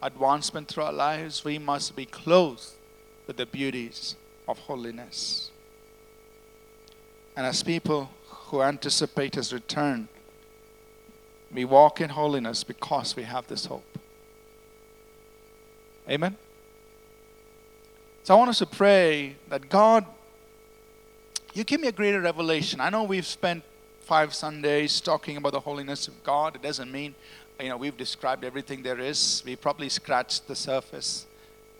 advancement 0.00 0.68
through 0.68 0.84
our 0.84 0.92
lives, 0.92 1.44
we 1.44 1.58
must 1.58 1.96
be 1.96 2.06
clothed 2.06 2.70
with 3.26 3.38
the 3.38 3.46
beauties 3.46 4.14
of 4.46 4.56
holiness. 4.56 5.50
And 7.36 7.44
as 7.44 7.64
people 7.64 8.10
who 8.46 8.62
anticipate 8.62 9.34
His 9.34 9.52
return, 9.52 10.08
we 11.52 11.64
walk 11.64 12.00
in 12.00 12.10
holiness 12.10 12.64
because 12.64 13.16
we 13.16 13.22
have 13.22 13.46
this 13.46 13.66
hope. 13.66 13.98
Amen? 16.08 16.36
So 18.24 18.34
I 18.34 18.38
want 18.38 18.50
us 18.50 18.58
to 18.58 18.66
pray 18.66 19.36
that 19.48 19.68
God, 19.68 20.04
you 21.52 21.64
give 21.64 21.80
me 21.80 21.88
a 21.88 21.92
greater 21.92 22.20
revelation. 22.20 22.80
I 22.80 22.90
know 22.90 23.04
we've 23.04 23.26
spent 23.26 23.62
five 24.00 24.34
Sundays 24.34 25.00
talking 25.00 25.36
about 25.36 25.52
the 25.52 25.60
holiness 25.60 26.08
of 26.08 26.24
God. 26.24 26.56
It 26.56 26.62
doesn't 26.62 26.90
mean 26.90 27.14
you 27.60 27.68
know, 27.68 27.76
we've 27.76 27.96
described 27.96 28.44
everything 28.44 28.82
there 28.82 28.98
is. 28.98 29.42
We 29.46 29.56
probably 29.56 29.88
scratched 29.88 30.48
the 30.48 30.56
surface, 30.56 31.26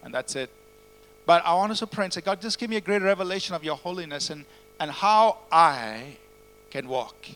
and 0.02 0.14
that's 0.14 0.36
it. 0.36 0.50
But 1.26 1.44
I 1.44 1.54
want 1.54 1.72
us 1.72 1.80
to 1.80 1.86
pray 1.86 2.04
and 2.04 2.12
say, 2.12 2.20
God, 2.20 2.40
just 2.40 2.58
give 2.58 2.70
me 2.70 2.76
a 2.76 2.80
greater 2.80 3.04
revelation 3.04 3.54
of 3.54 3.64
your 3.64 3.76
holiness 3.76 4.30
and, 4.30 4.44
and 4.78 4.90
how 4.90 5.38
I 5.50 6.16
can 6.74 6.88
walk 6.88 7.28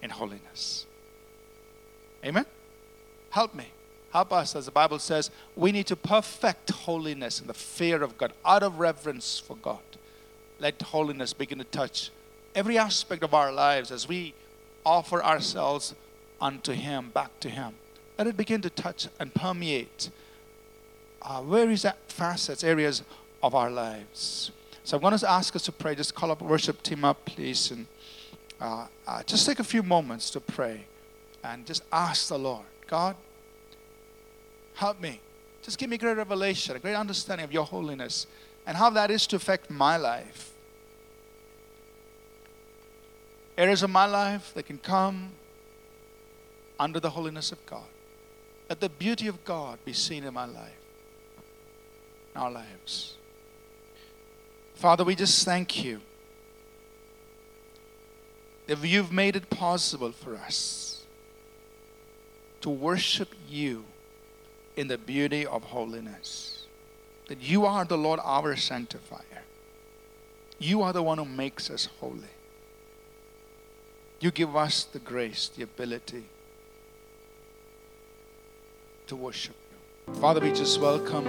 in 0.00 0.10
holiness. 0.10 0.86
Amen? 2.24 2.46
Help 3.30 3.52
me. 3.52 3.66
Help 4.12 4.32
us, 4.32 4.54
as 4.54 4.66
the 4.66 4.70
Bible 4.70 5.00
says, 5.00 5.28
we 5.56 5.72
need 5.72 5.88
to 5.88 5.96
perfect 5.96 6.70
holiness 6.70 7.40
in 7.40 7.48
the 7.48 7.54
fear 7.54 8.00
of 8.00 8.16
God, 8.16 8.32
out 8.44 8.62
of 8.62 8.78
reverence 8.78 9.40
for 9.40 9.56
God. 9.56 9.80
Let 10.60 10.80
holiness 10.82 11.32
begin 11.32 11.58
to 11.58 11.64
touch 11.64 12.10
every 12.54 12.78
aspect 12.78 13.24
of 13.24 13.34
our 13.34 13.50
lives 13.50 13.90
as 13.90 14.06
we 14.06 14.34
offer 14.86 15.20
ourselves 15.20 15.96
unto 16.40 16.72
Him, 16.72 17.10
back 17.10 17.40
to 17.40 17.48
Him. 17.48 17.74
Let 18.18 18.28
it 18.28 18.36
begin 18.36 18.60
to 18.62 18.70
touch 18.70 19.08
and 19.18 19.34
permeate 19.34 20.10
uh, 21.22 21.42
various 21.42 21.84
facets, 22.06 22.62
areas 22.62 23.02
of 23.42 23.52
our 23.56 23.70
lives. 23.70 24.52
So 24.84 24.96
I'm 24.96 25.02
going 25.02 25.18
to 25.18 25.30
ask 25.30 25.56
us 25.56 25.62
to 25.62 25.72
pray. 25.72 25.96
Just 25.96 26.14
call 26.14 26.30
up 26.30 26.40
worship 26.40 26.84
team 26.84 27.04
up, 27.04 27.24
please, 27.24 27.72
and 27.72 27.86
uh, 28.60 28.86
uh, 29.06 29.22
just 29.22 29.46
take 29.46 29.58
a 29.58 29.64
few 29.64 29.82
moments 29.82 30.30
to 30.30 30.40
pray 30.40 30.84
and 31.42 31.64
just 31.64 31.82
ask 31.92 32.28
the 32.28 32.38
Lord, 32.38 32.66
God, 32.86 33.16
help 34.74 35.00
me. 35.00 35.20
Just 35.62 35.78
give 35.78 35.88
me 35.88 35.96
great 35.96 36.16
revelation, 36.16 36.76
a 36.76 36.78
great 36.78 36.94
understanding 36.94 37.44
of 37.44 37.52
your 37.52 37.64
holiness 37.64 38.26
and 38.66 38.76
how 38.76 38.90
that 38.90 39.10
is 39.10 39.26
to 39.28 39.36
affect 39.36 39.70
my 39.70 39.96
life. 39.96 40.52
Areas 43.56 43.82
of 43.82 43.90
my 43.90 44.06
life 44.06 44.52
that 44.54 44.64
can 44.64 44.78
come 44.78 45.30
under 46.78 47.00
the 47.00 47.10
holiness 47.10 47.52
of 47.52 47.64
God. 47.66 47.84
Let 48.68 48.80
the 48.80 48.88
beauty 48.88 49.26
of 49.26 49.44
God 49.44 49.78
be 49.84 49.92
seen 49.92 50.24
in 50.24 50.32
my 50.32 50.44
life, 50.44 50.80
in 52.34 52.40
our 52.40 52.50
lives. 52.50 53.14
Father, 54.74 55.04
we 55.04 55.14
just 55.14 55.44
thank 55.44 55.84
you 55.84 56.00
that 58.70 58.86
you've 58.86 59.10
made 59.10 59.34
it 59.34 59.50
possible 59.50 60.12
for 60.12 60.36
us 60.36 61.02
to 62.60 62.70
worship 62.70 63.34
you 63.48 63.84
in 64.76 64.86
the 64.86 64.96
beauty 64.96 65.44
of 65.44 65.64
holiness. 65.64 66.66
That 67.26 67.40
you 67.40 67.66
are 67.66 67.84
the 67.84 67.98
Lord, 67.98 68.20
our 68.22 68.54
sanctifier. 68.54 69.42
You 70.60 70.82
are 70.82 70.92
the 70.92 71.02
one 71.02 71.18
who 71.18 71.24
makes 71.24 71.68
us 71.68 71.88
holy. 71.98 72.30
You 74.20 74.30
give 74.30 74.54
us 74.54 74.84
the 74.84 75.00
grace, 75.00 75.48
the 75.48 75.64
ability 75.64 76.22
to 79.08 79.16
worship 79.16 79.56
you. 80.06 80.14
Father, 80.20 80.40
we 80.40 80.52
just 80.52 80.80
welcome 80.80 81.26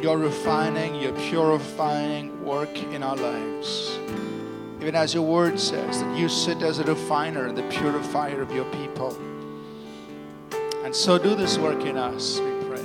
your 0.00 0.18
refining, 0.18 0.94
your 1.02 1.14
purifying 1.30 2.44
work 2.44 2.76
in 2.92 3.02
our 3.02 3.16
lives. 3.16 3.98
Even 4.86 4.94
as 4.94 5.12
your 5.12 5.24
word 5.24 5.58
says, 5.58 6.00
that 6.00 6.16
you 6.16 6.28
sit 6.28 6.62
as 6.62 6.78
a 6.78 6.84
refiner 6.84 7.50
the 7.50 7.64
purifier 7.64 8.40
of 8.40 8.52
your 8.52 8.66
people. 8.66 9.18
And 10.84 10.94
so 10.94 11.18
do 11.18 11.34
this 11.34 11.58
work 11.58 11.84
in 11.84 11.96
us, 11.96 12.38
we 12.38 12.52
pray. 12.68 12.84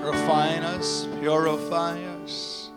Refine 0.00 0.62
us, 0.62 1.08
purify 1.18 2.00
us, 2.22 2.70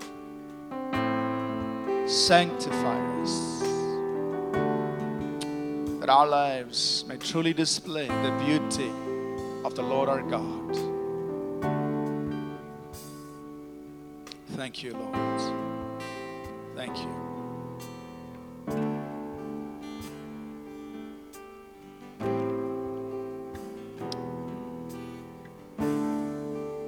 sanctify 2.07 3.22
us, 3.22 3.59
that 5.99 6.09
our 6.09 6.26
lives 6.26 7.05
may 7.07 7.17
truly 7.17 7.53
display 7.53 8.07
the 8.07 8.43
beauty 8.47 8.89
of 9.63 9.76
the 9.76 9.84
Lord 9.84 10.09
our 10.09 10.24
God. 10.24 10.76
Thank 14.55 14.82
you, 14.82 14.93
Lord. 14.93 15.61
Thank 16.84 16.97
you. 16.97 17.09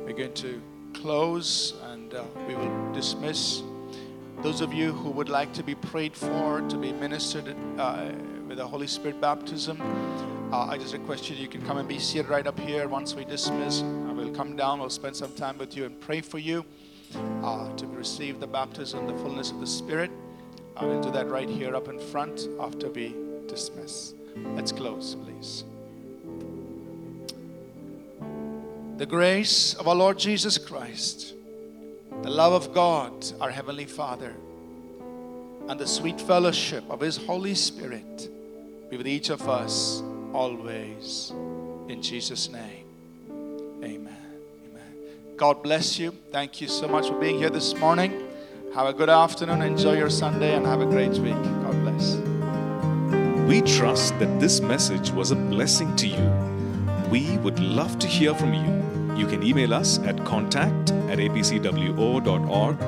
We're 0.04 0.14
going 0.14 0.34
to 0.34 0.60
close 0.96 1.76
and 1.84 2.12
uh, 2.12 2.24
we 2.48 2.56
will 2.56 2.92
dismiss. 2.92 3.62
Those 4.42 4.62
of 4.62 4.74
you 4.74 4.94
who 4.94 5.12
would 5.12 5.30
like 5.30 5.54
to 5.54 5.62
be 5.62 5.76
prayed 5.76 6.16
for, 6.16 6.62
to 6.62 6.76
be 6.76 6.92
ministered 6.92 7.56
uh, 7.78 8.10
with 8.48 8.58
the 8.58 8.66
Holy 8.66 8.88
Spirit 8.88 9.22
baptism, 9.22 9.80
uh, 10.52 10.66
I 10.66 10.80
just 10.80 10.94
request 10.94 11.30
you, 11.30 11.36
you 11.36 11.48
can 11.48 11.64
come 11.68 11.78
and 11.78 11.88
be 11.88 12.00
seated 12.00 12.30
right 12.30 12.48
up 12.48 12.60
here 12.60 12.88
once 12.88 13.14
we 13.14 13.26
dismiss. 13.26 13.84
I 13.84 14.12
will 14.12 14.32
come 14.32 14.56
down, 14.56 14.80
we'll 14.80 14.90
spend 14.90 15.16
some 15.16 15.36
time 15.36 15.60
with 15.60 15.78
you 15.78 15.86
and 15.86 16.02
pray 16.02 16.22
for 16.22 16.40
you 16.40 16.66
uh, 17.16 17.76
to 17.76 17.88
receive 17.88 18.40
the 18.40 18.48
baptism, 18.48 19.00
and 19.00 19.10
the 19.10 19.24
fullness 19.24 19.52
of 19.52 19.60
the 19.60 19.68
Spirit. 19.68 20.12
I 20.76 20.86
will 20.86 21.02
do 21.02 21.12
that 21.12 21.30
right 21.30 21.50
here 21.50 21.76
up 21.76 21.88
in 21.88 22.00
front 22.00 22.48
after 22.60 22.90
we 22.90 23.16
dismiss. 23.48 24.14
Let's 24.56 24.72
close, 24.72 25.16
please. 25.16 25.64
The 28.98 29.06
grace 29.06 29.74
of 29.76 29.88
our 29.88 29.96
Lord 29.96 30.18
Jesus 30.18 30.58
Christ, 30.58 31.34
the 32.22 32.30
love 32.30 32.54
of 32.54 32.74
God, 32.74 33.26
our 33.42 33.50
Heavenly 33.50 33.86
Father, 33.86 34.34
and 35.68 35.80
the 35.80 35.88
sweet 35.88 36.20
fellowship 36.20 36.84
of 36.90 37.00
His 37.00 37.18
Holy 37.18 37.56
Spirit 37.56 38.30
be 38.90 38.98
with 38.98 39.08
each 39.08 39.30
of 39.30 39.48
us 39.50 40.04
always. 40.34 41.32
In 41.88 42.02
Jesus' 42.02 42.50
name. 42.50 42.83
God 45.44 45.62
bless 45.62 46.00
you. 46.00 46.16
Thank 46.32 46.62
you 46.62 46.70
so 46.70 46.88
much 46.88 47.10
for 47.10 47.20
being 47.20 47.38
here 47.38 47.50
this 47.50 47.76
morning. 47.76 48.14
Have 48.74 48.88
a 48.88 48.94
good 48.94 49.10
afternoon. 49.10 49.62
Enjoy 49.62 49.92
your 49.92 50.10
Sunday 50.10 50.56
and 50.56 50.66
have 50.66 50.80
a 50.80 50.86
great 50.86 51.18
week. 51.18 51.36
God 51.64 51.76
bless. 51.84 52.16
We 53.46 53.62
trust 53.62 54.18
that 54.20 54.40
this 54.40 54.62
message 54.62 55.12
was 55.12 55.32
a 55.32 55.36
blessing 55.36 55.98
to 55.98 56.08
you. 56.08 56.32
We 57.12 57.38
would 57.40 57.60
love 57.60 58.00
to 58.00 58.08
hear 58.08 58.34
from 58.34 58.54
you. 58.54 59.18
You 59.18 59.28
can 59.28 59.44
email 59.44 59.74
us 59.74 60.00
at 60.00 60.24
contact 60.24 60.92
at 61.12 61.20
apcwo.org. 61.20 62.82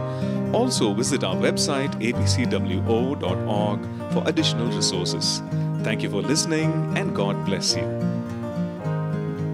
Also, 0.55 0.93
visit 0.93 1.25
our 1.25 1.35
website 1.35 1.93
apcwo.org 1.95 3.79
for 4.13 4.29
additional 4.29 4.67
resources. 4.67 5.41
Thank 5.83 6.03
you 6.03 6.09
for 6.09 6.21
listening 6.21 6.71
and 6.97 7.13
God 7.13 7.45
bless 7.45 7.75
you. 7.75 8.14